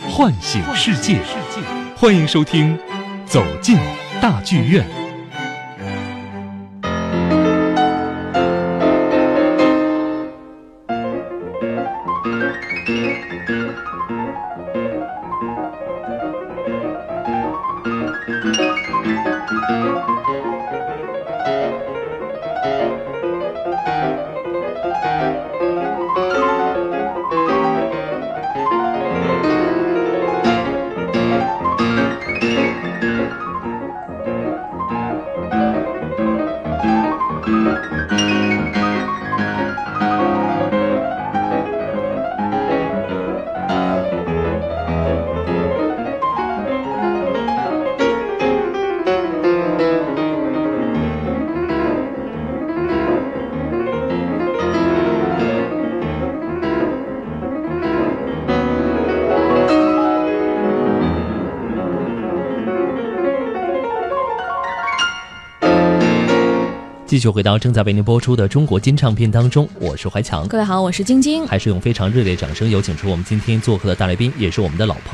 [0.08, 1.20] 唤醒世界。
[1.94, 2.74] 欢迎收听
[3.26, 3.76] 《走进
[4.18, 4.82] 大剧院》。
[67.24, 70.46] 续回到正在为您播出的中国金唱片当中，我是怀强。
[70.46, 71.46] 各位好，我是晶晶。
[71.46, 75.13] 还是用非常热烈掌声有请出我们今天做客的大来宾，也是我们的老朋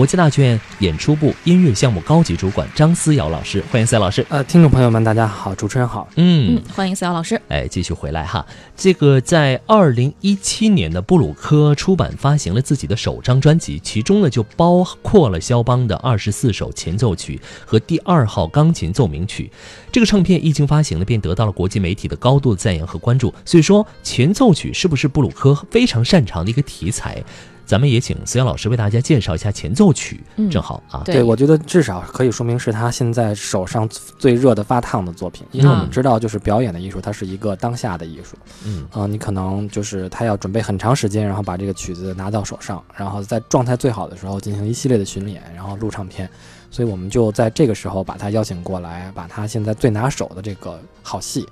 [0.00, 3.62] 国际大剧院演出部音乐项目高级主管张思瑶老师。
[3.70, 4.24] 欢迎思瑶老师。
[4.30, 6.08] 呃，听众朋友们，大家好，主持人好。
[6.16, 7.38] 嗯嗯，欢迎思瑶老师。
[7.48, 8.46] 哎，继续回来哈。
[8.74, 19.52] 这个在二零一七年的布鲁科出版发行了自己的首张专辑，其中呢就包括了肖邦的二十四首前奏曲和第二号钢琴奏鸣曲。
[19.92, 23.34] 这个唱片一经发行呢，便得到了国际媒体的高度赞扬和关注。
[23.44, 27.22] 所以说，前奏曲是不是布鲁科非常擅长的一个题材？
[27.70, 31.02] 咱们也请思阳老师为大家介绍一下前奏曲，嗯正好啊。
[31.04, 38.36] 对我觉得至少可以说明是他现在手上最热的发烫的作品，因为我们知道，就是表演的艺术，它是一个当下的艺术。
[38.64, 46.28] 嗯呃，你可能就是他要准备很长时间，然后把这个曲子拿到手上，然后在状态最好的时候进行一系列的巡演，然后录唱片。
[46.72, 51.46] 所以我们就在这个时候把他邀请过来，把他现在最拿手的这个好戏，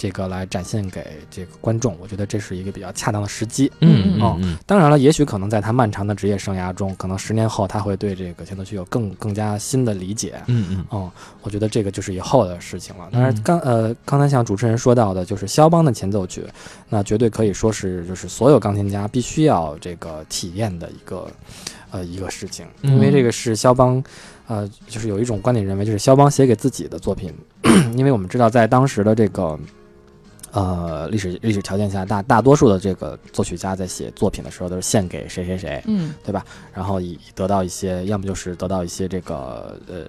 [0.00, 1.94] 这个来展现给这个观众。
[2.00, 3.70] 我觉得这是一个比较恰当的时机。
[3.80, 10.40] 嗯嗯哦嗯当然了，也许可能在他漫长的职业生涯中，可能十年后他会对这个前奏曲有更更加新的理解。
[10.46, 11.10] 嗯嗯嗯，
[11.42, 13.10] 我觉得这个就是以后的事情了。
[13.12, 16.46] 当然嗯，刚呃，刚才像主持人说到的，就是肖邦的前奏曲，
[16.88, 21.30] 那绝对可以说是就是所有钢琴家必须要这个体验的一个
[21.90, 24.02] 呃一个事情，嗯因为这个是肖邦，
[24.46, 27.34] 呃，就是有一种观点认为，就是肖邦写给自己的作品，
[27.96, 29.58] 因为我们知道在当时的这个。
[30.52, 40.04] 呃，历史历史条件下，大大多数的这个作曲家在写作品的时候，都是献给谁谁谁，嗯对吧然后以得到一些，要么就是得到一些这个呃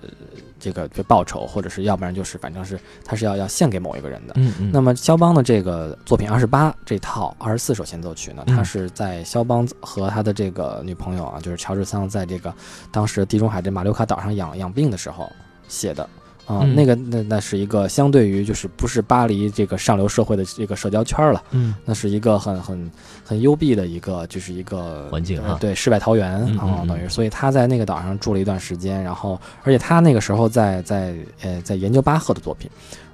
[0.59, 4.33] 这个这报酬，或者是要不然就是反正是他是要要献给某一个人的。
[4.37, 4.71] 嗯嗯。
[4.73, 12.53] 那么肖邦的这个作品二十八这套二十四首前奏曲呢，嗯他是在肖邦和他的这个女朋友啊，就是乔治桑在这个
[12.91, 15.31] 当时地中海这马六卡岛上养养病的时候
[15.67, 16.09] 写的。
[16.55, 16.75] 啊、嗯。
[16.75, 21.73] 那个那那是一个相对于就是不是巴黎这个上流社会的这个社交圈儿了，嗯。
[21.85, 22.91] 那是一个很很
[23.23, 26.87] 很幽闭的一个，就是一个环境啊呃对，世外桃源啊、嗯。
[26.87, 32.69] 等于，所以他在那个岛上住了一段时间，然后，而且他那个时候在在呃在研究巴赫的作品。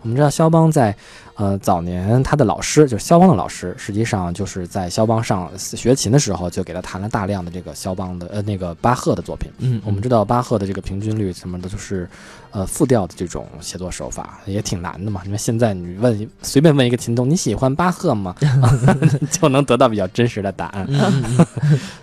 [0.08, 0.96] 我们知道肖邦在
[1.36, 9.52] 呃早年他的老师就是肖邦的老师，实际上就是在肖邦上学琴的时候就给他弹了大量的这个肖邦的呃那个巴赫的作品。
[9.58, 12.10] 嗯，我们知道巴赫的这个平均律什么的，就是，
[12.52, 15.22] 呃，复调的这种写作手法也挺难的嘛。
[15.26, 18.34] 因为现在你问随便问一个琴童，你喜欢巴赫吗？
[19.30, 20.88] 就能得到比较真实的答案。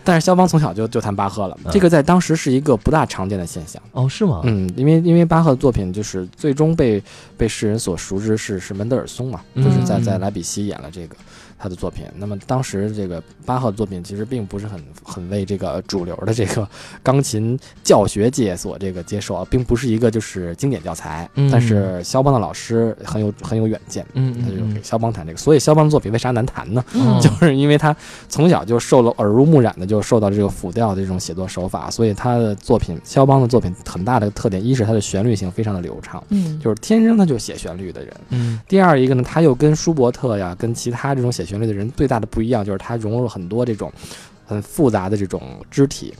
[0.04, 3.82] 但是肖邦从小就就弹巴赫了，这个在当时是一个不大常见的现象。
[3.92, 4.42] 哦，是吗？
[4.44, 7.02] 嗯，因为因为巴赫的作品就是最终被
[7.38, 10.20] 被世人所熟知是是门德尔松嘛，就是在在嗯。
[10.20, 11.16] 莱比锡演了这个
[11.64, 12.04] 他的作品。
[12.16, 16.68] 那么当时这个巴赫的作品其实并不是很很为这个主流的这个
[17.02, 21.26] 钢琴教学界所这个接受啊，并不是一个就是经典教材。
[21.36, 25.38] 嗯但是肖邦的老师很有很有远见，嗯他就给肖邦弹这个。
[25.38, 26.84] 所以肖邦的作品为啥难弹呢？
[26.92, 27.96] 嗯， 就是因为他
[28.28, 38.12] 从小就受了耳濡目染的，就受到这个辅调的这种写作手法，所以他的作品，肖邦的作品很大的特点，一是他的旋律性非常的流畅，嗯就是天生他就写旋律的人。
[38.30, 43.92] 嗯第二一个呢，他又跟舒伯特呀，跟其他这种写旋律的人最大的不一样，就是他融入了很多这种
[44.46, 46.12] 很复杂的这种肢体，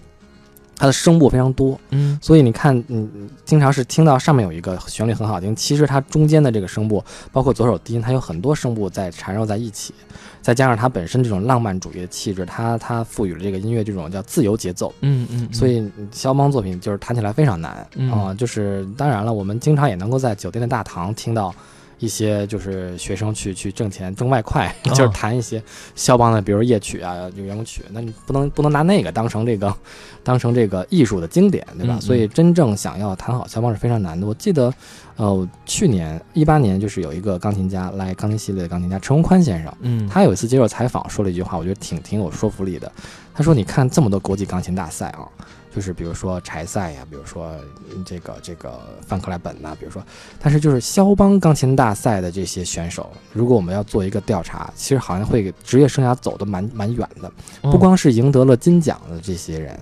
[0.76, 9.94] 它的声部非常多，嗯所以你看，嗯，嗯经常是听到上面有一个旋律很好听，其实它中间的这个声部，包括左手低音，它有很多声部在缠绕在一起，
[10.42, 17.86] 再加上它本身这种浪漫主义的气质，它它赋予了这个音乐这种叫自由节奏，嗯嗯，所以嗯肖邦作品就是弹起来非常难啊、
[18.32, 21.54] 嗯就是当然了，我们经常也能够在酒店的大堂听到。
[21.98, 25.62] 一些就是学生去去挣钱挣外快，哦 就是弹一些
[25.94, 29.74] 肖邦的，比如夜曲啊、圆舞曲，那你不能不能拿那个当成这个
[30.22, 31.94] 当成这个艺术的经典，对吧？
[31.96, 34.26] 嗯嗯所以真正想要弹好肖邦是非常难的。
[34.26, 34.72] 我记得，
[35.16, 42.90] 呃，去年一八年就是有一个钢琴家来钢琴系列的钢琴家陈宏宽先生，嗯他有一次接受采访说了一句话，我觉得挺挺有说服力的。
[43.36, 45.26] 他说：“你看这么多国际钢琴大赛啊，
[45.74, 47.50] 就是比如说柴赛呀，比如说
[47.90, 50.00] 嗯这个这个范克莱本呐、比如说，
[50.40, 57.28] 但是就是肖邦钢琴大赛的这些选手，如果我们要做一个调查，其实好像会给职业生涯走得蛮蛮远的。
[57.62, 59.74] 哦不光是赢得了金奖的这些人，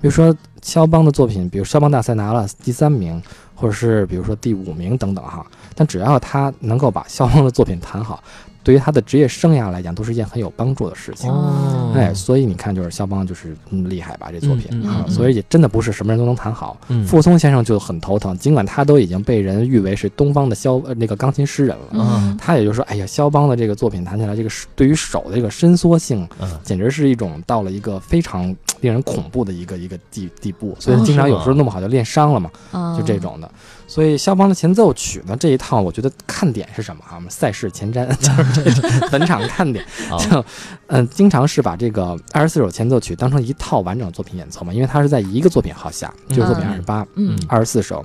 [0.00, 3.22] 比如说肖邦的作品，比如肖邦大赛拿了第三名，
[3.54, 8.22] 或者是比如说第五名等等哈，但只要他能够把肖邦的作品弹好。
[8.68, 11.30] 对于他的职业生涯来讲都是一件很有帮助的事情。
[11.30, 16.76] 哦，哎，所以你看，就是肖邦就是嗯厉害吧，这作品啊，嗯嗯嗯所以也真的不是什么人都能弹好。
[16.88, 33.50] 嗯傅聪先生就很头疼，尽管他都已经被人誉为是东方的肖呃那个钢琴诗人了，嗯他也就说，哎呀，肖邦的这个作品弹起来，这个手对于手的这个伸缩性，嗯简直是一种到了一个非常令人恐怖的一个一个地地步，所以他经常有时候弄不好就练伤了嘛，嗯就这种的。
[33.88, 37.16] 所以肖邦的前奏曲呢这一套，我觉得看点是什么啊？
[37.16, 39.84] 我们赛事前瞻 就是这种本场看点，
[40.30, 40.44] 就
[40.88, 48.04] 嗯，经常是把这个二十四首前奏曲当成一套完整作品演奏嘛，因为它是在一个作品号下，就是作品嗯二十八，嗯二十四首。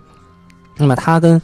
[0.78, 1.40] 那么它跟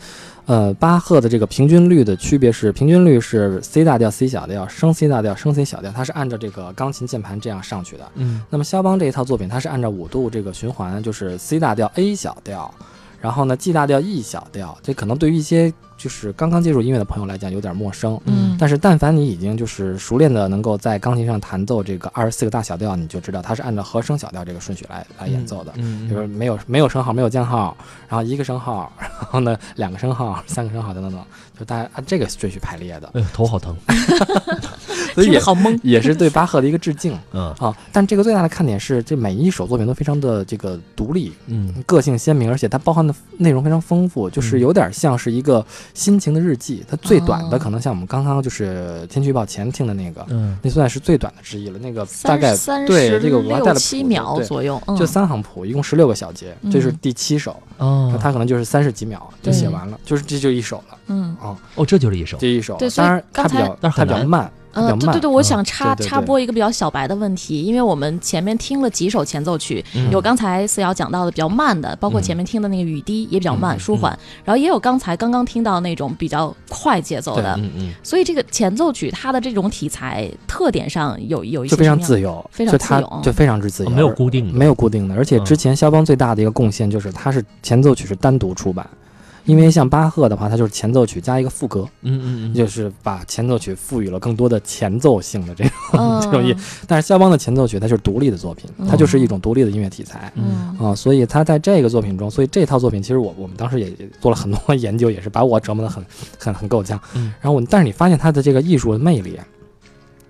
[0.45, 8.09] 呃巴赫的这个平均律的区别是，平均律是 C 大调、C 小调、升 C 大调、升 C 小调，它是按照这个钢琴键盘这样上去的。
[8.15, 12.73] 嗯那么肖邦这一套作品，它是按照五度这个循环，就是 C 大调、A 小调，
[13.21, 18.19] 然后呢 G 大调、E 小调，这可能对于一些就是刚刚接触音乐的朋友来讲有点陌生。
[18.23, 25.73] 嗯，但是，但凡你已经就是熟练的能够在钢琴上弹奏这个二十四个大小调，你就知道它是按照和声小调这个顺序来来演奏的。
[25.75, 27.75] 嗯，就是没有没有升号，没有降号，
[28.07, 31.21] 然后一个升号，然后呢两个升号，三个升号等等等，
[31.59, 33.75] 就大家按这个顺序排列的，哎呦头好疼，
[35.13, 35.77] 所以也好懵。
[35.83, 37.75] 也是对巴赫的一个致敬嗯啊。
[37.91, 46.83] 但这个最大的看点是，这每一首作品都非常的这个独立，嗯个性鲜明，而且它包含的内容非常丰富，就是嗯有点像是一个心情的日记。
[46.89, 51.79] 它最短的哦可能像我们刚刚就是天气预报前听的那个，嗯那算是最短的之一了。
[51.79, 57.55] 那个大概三对这个我还带了六七谱对秒左右，嗯就三行谱，一共十六个小节，这是嗯第七首。
[57.77, 62.75] 哦那，他可能就是三十几秒就写完了，就是这就一首了嗯啊，哦，这就是一首这一首。
[62.77, 64.51] 对所以当然它比刚才较它但是比较慢，
[64.81, 70.09] 它比较嗯，对对对，我嗯想插插播一个比较小白的问题，因为我们前面听了几首前奏曲，嗯。
[70.11, 72.23] 有刚才思瑶讲到的比较慢的，包括嗯。
[72.23, 77.93] 前面听的那个雨滴也比较慢、嗯舒缓，然后也有刚才刚刚听到那种比较快节奏的，嗯嗯。
[78.03, 85.15] 所以这个前奏曲它的这种题材特点上有有一些就非常自由，非常就它自由就非常之自由，哦没有固定的，没有固定的。
[85.15, 85.45] 而且嗯。
[85.45, 88.87] 之前肖邦最大的一个贡献就是它是前奏曲是单独出版。
[89.49, 96.55] 因为像巴赫的话，它就是前奏曲加一个副歌，嗯嗯嗯，就是把前奏曲赋予了更多的前奏性的这种、嗯 这种意。
[96.85, 100.31] 但是肖邦的前奏曲它就是独立的作品，它就是一种独立的音乐题材。
[100.35, 106.05] 嗯啊、所以他在这个作品中，所以这套作品其实我我们当时也也做了很多研究，也是把我折磨得很
[106.37, 107.01] 很很够呛。
[107.15, 109.39] 嗯然后我，但是你发现他的这个艺术的魅力，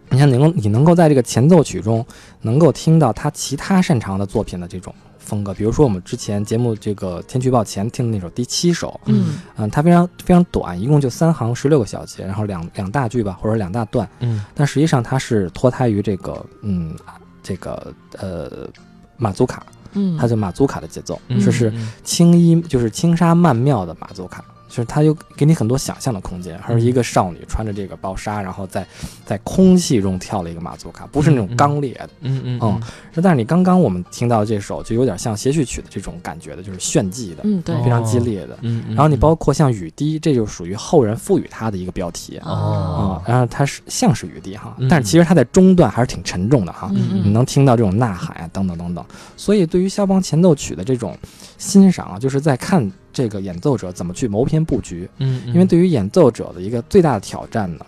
[0.10, 2.06] 你看能够你能够在这个前奏曲中
[2.42, 4.96] 能够听到他其他擅长的作品的这种
[5.30, 9.38] 风格，比如说我们之前节目这个天气预报前听的那首第七首，嗯。
[9.56, 14.44] 嗯、它非常非常短，一共就三行十六个小节，然后两两大句吧，或者两大段，嗯。
[14.56, 16.96] 但实际上它是脱胎于这个嗯
[17.44, 18.68] 这个呃
[19.16, 19.64] 马祖卡。
[19.94, 28.88] 嗯，它叫马祖卡的节奏，嗯，就是嗯轻衣，就是轻纱曼妙的马祖卡，就是它又给你很多想象的空间，而是一个少女穿着这个薄纱，然后在
[29.26, 32.10] 在空气中跳了一个马祖卡，不是那种嗯嗯刚烈的。
[32.22, 32.82] 嗯嗯嗯
[33.22, 38.58] 但是你刚刚我们听到这首就有点像协序曲的这种感觉的，就是炫技的，嗯对哦非常激烈的。
[38.62, 46.90] 嗯，然后你包括像雨滴，这就属于后人赋予它的一个标题啊、哦然后它是像是雨滴哈嗯，但是其实它在中段还是挺沉重的哈。
[46.94, 49.04] 嗯你能听到这种呐喊啊，等等等等。
[49.36, 51.18] 所以对于肖邦前奏曲的这种
[51.58, 55.10] 欣赏啊，就是在看这个演奏者怎么去谋篇布局。
[55.18, 57.86] 嗯，因为对于演奏者的一个最大的挑战呢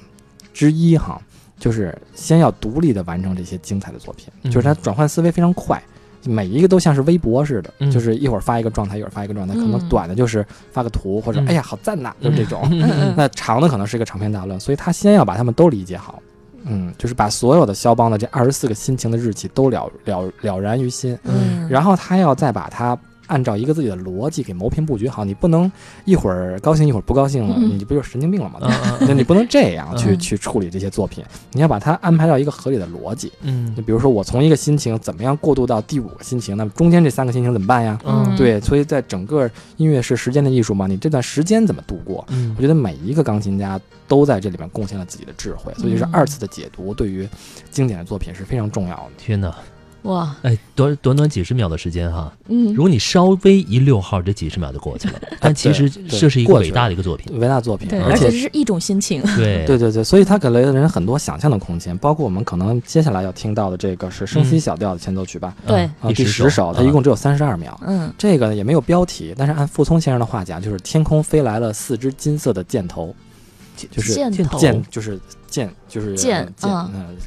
[0.53, 1.21] 之一哈，
[1.59, 5.81] 就是先要独立的完成这些精彩的作品，嗯就是他转换思维非常快。
[6.23, 12.61] 每一个都像是微博似的，嗯就是一会儿发一个状态，一会儿发一个状态，可能嗯短的就是发个图，或者嗯哎呀好赞呐， 就是这种。
[13.17, 16.21] 那长的可能是一个长篇大论，所以他先要把他们都理解好，
[16.65, 22.95] 嗯，就是把所有的肖邦的这二十四个心情的日期都了了了然于心，嗯，然后他要再把它
[23.31, 25.71] 按照一个自己的逻辑给谋篇布局好，你不能
[26.03, 28.59] 一会儿高兴一会儿不高兴了，嗯你不就是神经病了吗？
[28.99, 31.23] 那你不能这样去嗯去处理这些作品，
[31.53, 33.31] 你要把它安排到一个合理的逻辑。
[33.43, 37.97] 嗯就比如说我从一个心情怎么样过渡到第五个心情，那么中间这三个心情怎么办呀？
[38.05, 42.25] 嗯对，所以在整个音乐是时间的艺术嘛，你这段时间怎么度过？
[42.29, 47.25] 嗯我觉得每一个钢琴家都在这里面贡献了自己的智慧，所以是嗯二次的解读对于
[47.69, 49.11] 经典的作品是非常重要的。
[49.17, 49.55] 天哪，
[50.03, 52.73] 哇，哎，短短短几十秒的时间哈，嗯。
[52.73, 55.13] 如果你稍微一溜号，这几十秒就过去了。
[55.39, 59.65] 但其实这是一个伟大的一个作品，伟大作品，对，而而且且是一种心情，对。
[59.67, 65.81] 对对对，所以它给了人很多想象的空间，包括我们可能接下来要听到的这个是升 C 嗯小调的前奏曲吧，对。
[65.99, 67.79] 啊，第十十首，它一共只有三十二秒。
[67.85, 68.11] 嗯。
[68.17, 73.15] 这个也没有标题，但是按傅聪先生的话讲，就是天空飞来了四只金色的箭头，
[73.91, 74.57] 就是箭头。
[74.57, 75.19] 箭就是
[75.51, 76.51] 箭就是箭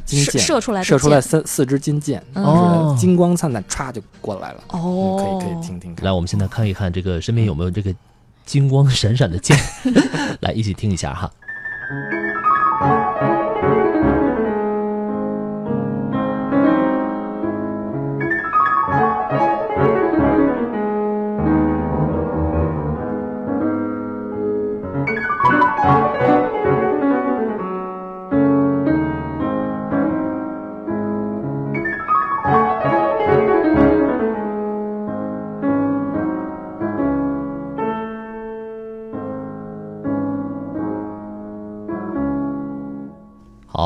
[0.04, 4.64] 金箭射射出来射出来三四支金箭，嗯就是金光灿烂，歘就过来了。
[4.68, 5.94] 哦嗯，可以可以听听。
[6.02, 7.94] 来，我们现在看一看这个身边有没有这个
[8.46, 9.56] 金光闪闪的箭，
[10.40, 11.30] 来一起听一下哈。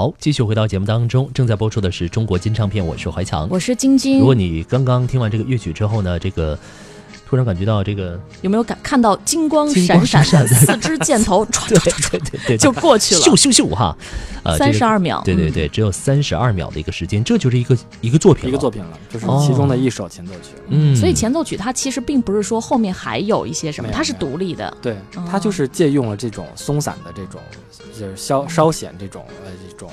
[0.08, 3.46] 好，继续回到节目当中，正在播出的是中国金唱片，我是怀强。
[3.50, 4.24] 我是晶晶如。
[4.24, 6.58] 果你刚刚听完这个乐曲之后呢，这个
[7.28, 10.48] 突然感觉到这个有没有感看到金光闪闪闪的。
[10.48, 13.20] 四支箭头唰对唰唰对对对，就过去了。
[13.20, 13.94] 咻咻咻哈，
[14.44, 15.22] 呃，三这个十二秒。
[15.22, 20.54] 嗯，对对对，只有三十二秒的一个时间，这就是一个一个作品了，一个作品了，就是哦其中的一首前奏曲。
[20.68, 24.74] 嗯，所以前奏曲它其实并不是说后面还有一些什么，它是独立的。
[24.80, 27.42] 对哦，它就是借用了这种松散的这种，
[27.92, 29.90] 就是稍稍显这种呃一种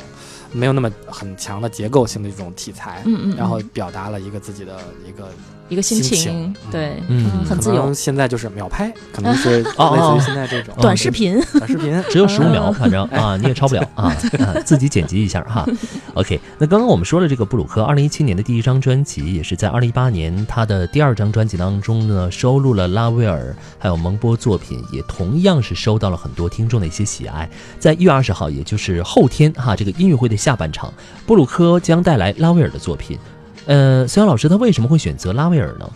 [0.54, 5.30] 没有那么很强的结构性的一种题材，嗯嗯，然后嗯表达了一个自己的一个
[5.68, 7.93] 一个心心情情，对，嗯很自由。
[7.93, 15.66] 现在就是秒拍， 可能是类似于现在这种 短视频， 短视频，只有十五秒，反正啊，你也超不了啊啊，自己剪辑一下哈。
[16.13, 27.49] OK，那刚刚我们说了，这个布鲁克二零一七年的第一张专辑，也是在二零一八年他的第二张专辑当中呢，收录了拉威尔还有蒙波作品，也同样是收到了很多听众的一些喜爱。
[27.80, 30.93] 在一月二十号，也就是后天哈，这个音乐会的下半场，
[31.26, 33.18] 布鲁克将带来拉威尔的作品。
[33.66, 35.89] 呃，孙杨老师他为什么会选择拉威尔呢？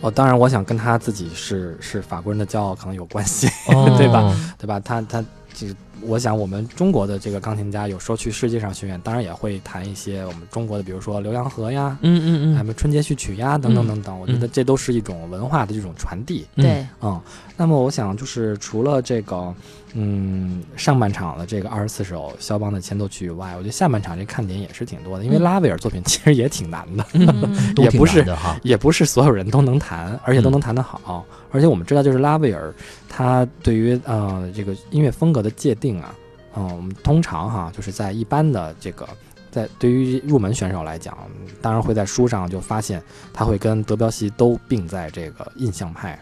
[0.00, 4.32] 哦，当然，我想跟他自己是是法国人的骄傲可能有关系，哦 对吧？
[4.56, 4.78] 对吧？
[4.78, 14.20] 他他这个，我想我们中国的这个钢琴家有时候去世界上巡演，当然也会弹一些我们中国的，比如说浏阳河呀，嗯嗯嗯什么春节序曲呀，等等嗯等等。
[14.20, 16.46] 我觉得这都是一种文化的这种传递。
[16.56, 17.20] 嗯对，嗯，
[17.56, 19.54] 那么我想就是除了这个，
[19.94, 27.04] 嗯，上半场的这个二十四首肖邦的前奏曲以外，我觉得下半场这看点也是挺多的，因为嗯拉威尔作品 其实也挺难的。
[27.14, 27.26] 嗯
[27.74, 28.24] 都挺也不是。
[28.62, 31.24] 也不是所有人都能弹，而且都能弹得好。
[31.50, 32.72] 而且我们知道，就是拉威尔，
[33.08, 36.14] 他对于呃这个音乐风格的界定啊，
[36.56, 39.08] 嗯、我们通常哈就是在一般的这个。
[39.50, 41.16] 在对于入门选手来讲，
[41.62, 46.18] 当然会在书上就发现他会跟德彪西都并在这个印象派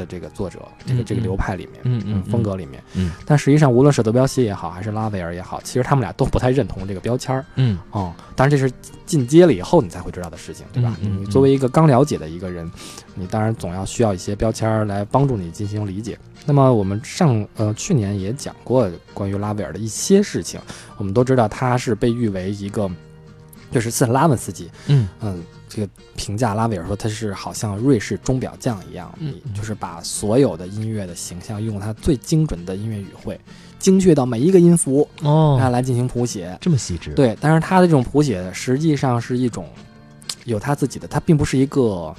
[0.00, 2.82] 的这个作者这个嗯这个流派里面，嗯嗯风格里面。
[2.94, 7.44] 嗯但实际上，无论是德彪西也好，还是拉威尔也好，其实他们俩都不太认同这个标签儿。
[7.56, 8.72] 嗯哦，当然这是
[9.04, 10.96] 进阶了以后你才会知道的事情，对吧？
[11.00, 12.70] 你作为一个刚了解的一个人，
[13.14, 16.18] 你当然总要需要一些标签儿来帮助你进行理解。
[16.46, 20.58] 那么我们上呃去年也讲过关于拉威尔的一些事情，
[20.96, 22.90] 我们都知道他是被誉为一个，
[23.70, 29.16] 就是斯特拉文斯基，嗯嗯，这个评价拉威尔说他是好像瑞士钟表匠一样，
[29.54, 33.40] 就是把所有的音乐的形象用他最精准的音乐语汇，
[33.78, 36.58] 精确到每一个音符，哦，他来进行谱写。
[36.60, 39.68] 这么细致。，对，但是他的这种谱写实际上是一种
[40.44, 42.12] 有他自己的，他并不是一个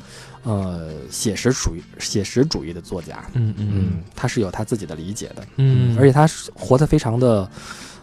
[0.44, 6.26] 呃写实主义写实主义的作家，嗯嗯嗯，他是有他自己的理解的，嗯，而且他
[6.56, 7.50] 活得非常的。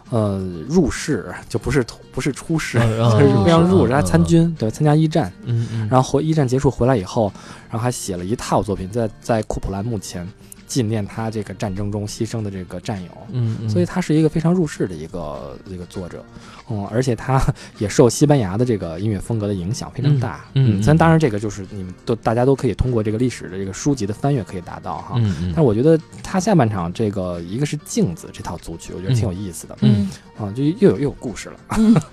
[0.09, 3.91] 呃，入世就不是不是出世，就是非常入世。
[3.91, 7.31] 嗯他参军，对，参加一战，嗯嗯，然后回一战结束回来以后，
[7.69, 10.27] 然后还写了一套作品，在在库普兰墓前
[10.69, 13.09] 纪念他这个战争中牺牲的这个战友。
[13.31, 16.23] 嗯嗯，所以他是一个非常入世的一个一个作者，
[16.69, 17.41] 嗯，而且他
[17.79, 25.15] 也受西班牙的这个音乐风格的影响非常大，嗯嗯咱当然这个就是你们都大家都可以通过这个历史的这个书籍的翻阅可以达到哈。
[25.17, 31.59] 嗯嗯，但我觉得他下半场这个一个是镜子这套组曲，我觉得挺有意思的，嗯啊，就又有又有故事了。
[31.77, 31.95] 嗯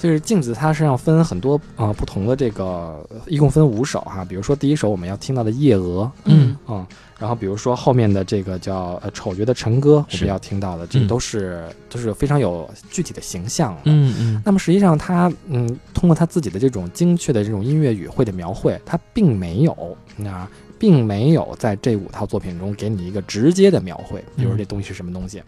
[0.00, 4.24] 就是镜子，它实际上分很多啊、呃不同的这个，一共分五首哈。
[4.24, 6.86] 比如说第一首我们要听到的《夜蛾》，嗯嗯，
[7.20, 13.82] 然后比如说后面的这个叫呃丑角的陈歌，我们要听到的，这嗯都是、都是非常有具体的形象的。
[13.84, 14.42] 嗯嗯。
[14.42, 25.42] 那么实际上他嗯，通过他自己的这种精确的这种音乐语汇的描绘，他并没有啊，并没有在这五套作品中给你一个直接的描绘，比如这东西是什么东西，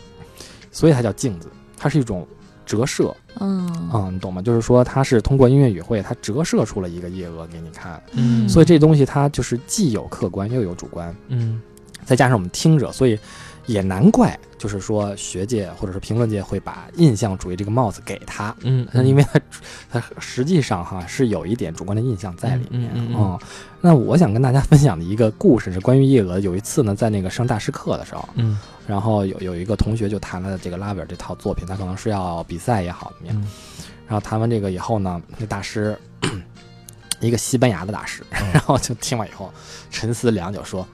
[0.70, 2.28] 所以它叫镜子，它是一种
[2.66, 3.14] 折射。
[3.40, 3.70] 嗯。
[3.92, 4.40] 嗯，你懂吗？
[4.42, 11.60] 就是说，它是通过音乐语汇，它折射出了一个夜蛾给你看，嗯，所以这东西它就是既有客观又有主观，嗯。
[12.04, 13.16] 再加上我们听着，所以
[13.66, 19.40] 也难怪，就是说学界或者是评论界会把印象主义这个帽子给他，嗯，那因为他
[19.90, 22.90] 他实际上哈是有一点主观的印象在里面。
[22.94, 23.38] 嗯嗯嗯嗯
[23.84, 26.38] 那我想跟大家分享的一个故事是关于夜蛾。
[26.38, 33.42] 有一次呢，在那个上大师课的时候，嗯然后有有一个同学就谈了这个拉威尔这套作品，他可能是要比赛也好怎么样。
[33.42, 33.48] 嗯
[34.06, 35.98] 然后谈完这个以后呢，那大师
[37.20, 39.50] 一个西班牙的大师，嗯 然后就听完以后
[39.90, 40.86] 沉思良久，说：“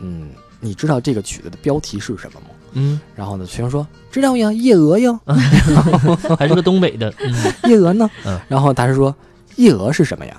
[0.00, 0.30] 嗯，
[0.64, 5.20] 你知道这个曲子的标题是什么吗嗯，？”然后呢，学生说：“知道呀，夜蛾呀，
[6.38, 7.34] 还是个东北的，嗯
[7.70, 9.14] 夜蛾呢？”嗯然后大师说
[9.56, 10.36] ：“夜蛾是什么呀？”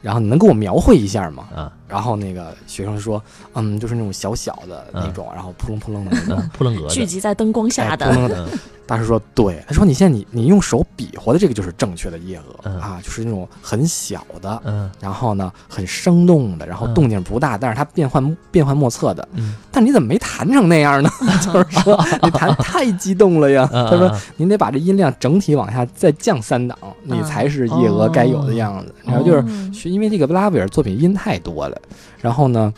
[0.00, 1.48] 然后你能给我描绘一下吗？
[1.54, 3.22] 啊然后那个学生说，
[3.54, 6.36] 嗯，就是那种小小的那种，然后扑棱扑棱的那种。
[6.40, 8.48] 嗯，扑棱蛾聚，集在灯光下的，
[8.86, 12.78] 大师说对，他说你现在你你用手比划的这个就是正确的夜蛾、嗯。
[12.80, 14.90] 啊，就是那种很小的，嗯。
[15.00, 16.94] 然后呢很生动的，然后嗯。
[16.94, 19.26] 动静不大，但是它变幻变幻莫测的。
[19.32, 21.08] 嗯，但你怎么没弹成那样呢？
[21.40, 23.66] 就是说你弹太激动了呀。
[23.72, 27.24] 嗯他说嗯您得把这音量整体往下再降三档，你嗯。
[27.24, 28.94] 才是夜蛾该有的样子。
[29.02, 31.73] 然后就是嗯是因为这个拉威尔作品音太多了，
[32.20, 32.72] 然后呢，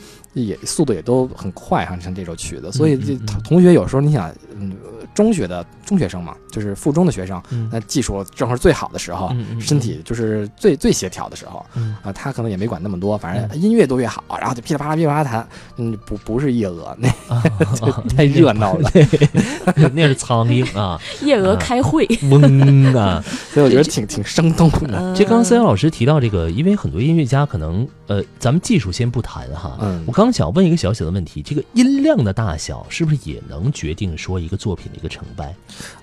[0.45, 4.73] 也速度也都很快，哈像这首曲子，所以同同学有时候你想，嗯，
[5.15, 11.65] 中学的中学生嘛，就是附中的学生，嗯那技术正是最好的时候，身体就是最最协调的时候。
[11.75, 17.43] 嗯啊，他可能也没管那么多，反正音乐多越好，然后就噼里啪啦噼里啪啦弹，嗯，不不是夜蛾，那啊
[18.17, 18.91] 太热闹了，
[19.95, 23.23] 那是苍蝇啊，夜蛾开会，嗡啊。
[23.53, 24.99] 所以我觉得挺挺生动的。
[24.99, 35.47] 嗯其实刚刚思瑶老师提到这个，因为很多音乐家可能呃，咱们技术先不谈哈，嗯我刚想问一个小小的问题，这个音量的大小是不是也能决定说一个作品的一个成败？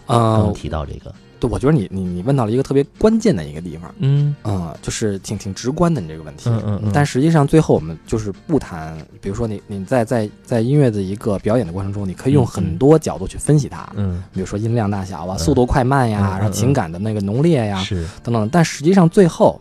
[0.05, 4.35] 啊呃刚，提到这个，对，我觉得你你你问到了一个特别关键的一个地方，嗯。
[4.43, 6.91] 嗯，就是挺挺直观的你这个问题，嗯嗯嗯。
[6.93, 15.39] 但实际上最后我们就是不谈，比如说你你在在在音乐的一个表演的过程中，你可以用嗯很多角度去分析它，嗯，比如说音量大小啊、嗯。
[15.39, 19.59] 速度快慢呀，然后情感的那个浓烈呀是，等等，但实际上最后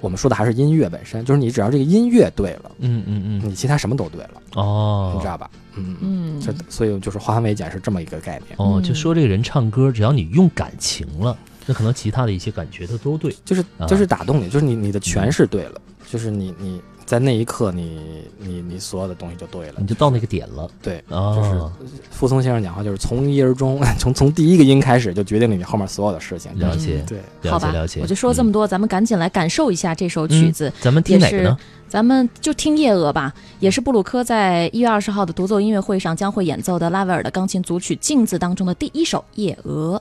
[0.00, 5.50] 我们说的还是音乐本身，就是你只要这个音乐对了，嗯嗯嗯，你其他什么都对了，哦，你知道吧？
[5.76, 5.96] 嗯。
[6.00, 11.36] 嗯这所以就是化繁为简是这么一个概念，哦，嗯就说这个人唱歌，只要你用感情了，
[11.66, 13.34] 那可能其他的一些感觉他都对。
[13.44, 16.80] 就是啊就是打动你，就是你你的诠释对了，就是你你
[17.10, 20.70] 在那一刻你你你所有的东西就对了你，就到那个点了。
[20.80, 21.72] 对，哦，
[22.08, 26.56] 傅聪先生讲话就是从一而终， 从从第一个音开始就决定了你后面所有的事情。
[26.56, 28.00] 了解，对，了好吧解了解。
[28.00, 30.68] 我就说这么多，咱们赶紧来感受一下这首曲子。
[30.68, 31.58] 嗯咱们听哪个呢？
[31.88, 40.00] 咱们就听夜蛾吧，也是布鲁克在一月二十号的独奏音乐会上将会演奏的拉威尔的钢琴组曲《镜子》当中的第一首夜蛾。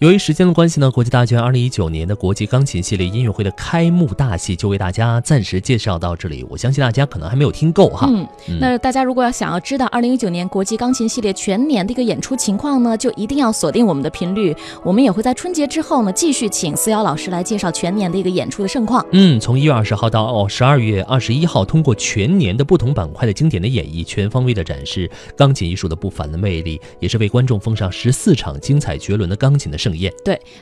[0.00, 6.42] 由于时间的关系呢，国际大剧院二零一九年的国际钢琴系列音乐会的开幕大戏就为大家暂时介绍到这里。
[6.48, 8.06] 我相信大家可能还没有听够哈。
[8.10, 14.56] 嗯，嗯那大家如果要想要知道二零一九年国际钢琴系列全年的一个演出情况呢，就一定要锁定我们的频率。
[14.82, 19.04] 我们也会在春节之后呢，继续请思瑶老师来介绍全年的一个演出的盛况。
[19.12, 30.12] 嗯，从一月二十号到十二月二十一号，通过全年的不同板块的经典的演绎，全方位的展示钢琴艺术的不凡的魅力，也是为观众奉上十四场精彩绝伦的钢琴的盛宴。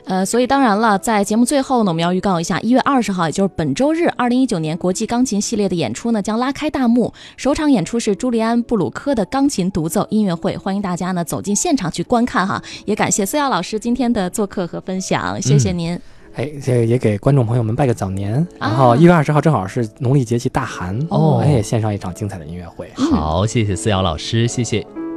[0.05, 7.13] 呃，所以当然了，在节目最后呢，我们要预告一下，一月二十号，也就是本周日，二零一九年国际钢琴系列的演出呢将拉开大幕。
[7.37, 12.61] 首场演出是朱利安·布鲁科的钢琴独奏音乐会，欢迎大家呢走进现场去观看哈。
[12.85, 15.99] 也感谢思瑶老师今天的做客和分享，谢谢您。
[16.35, 18.35] 哎，这个也给观众朋友们拜个早年。
[18.59, 22.89] 啊然后一月二十号正好是农历节气大寒哦哎，献上一场精彩的音乐会。
[22.95, 25.08] 好，谢谢思瑶老师，谢谢。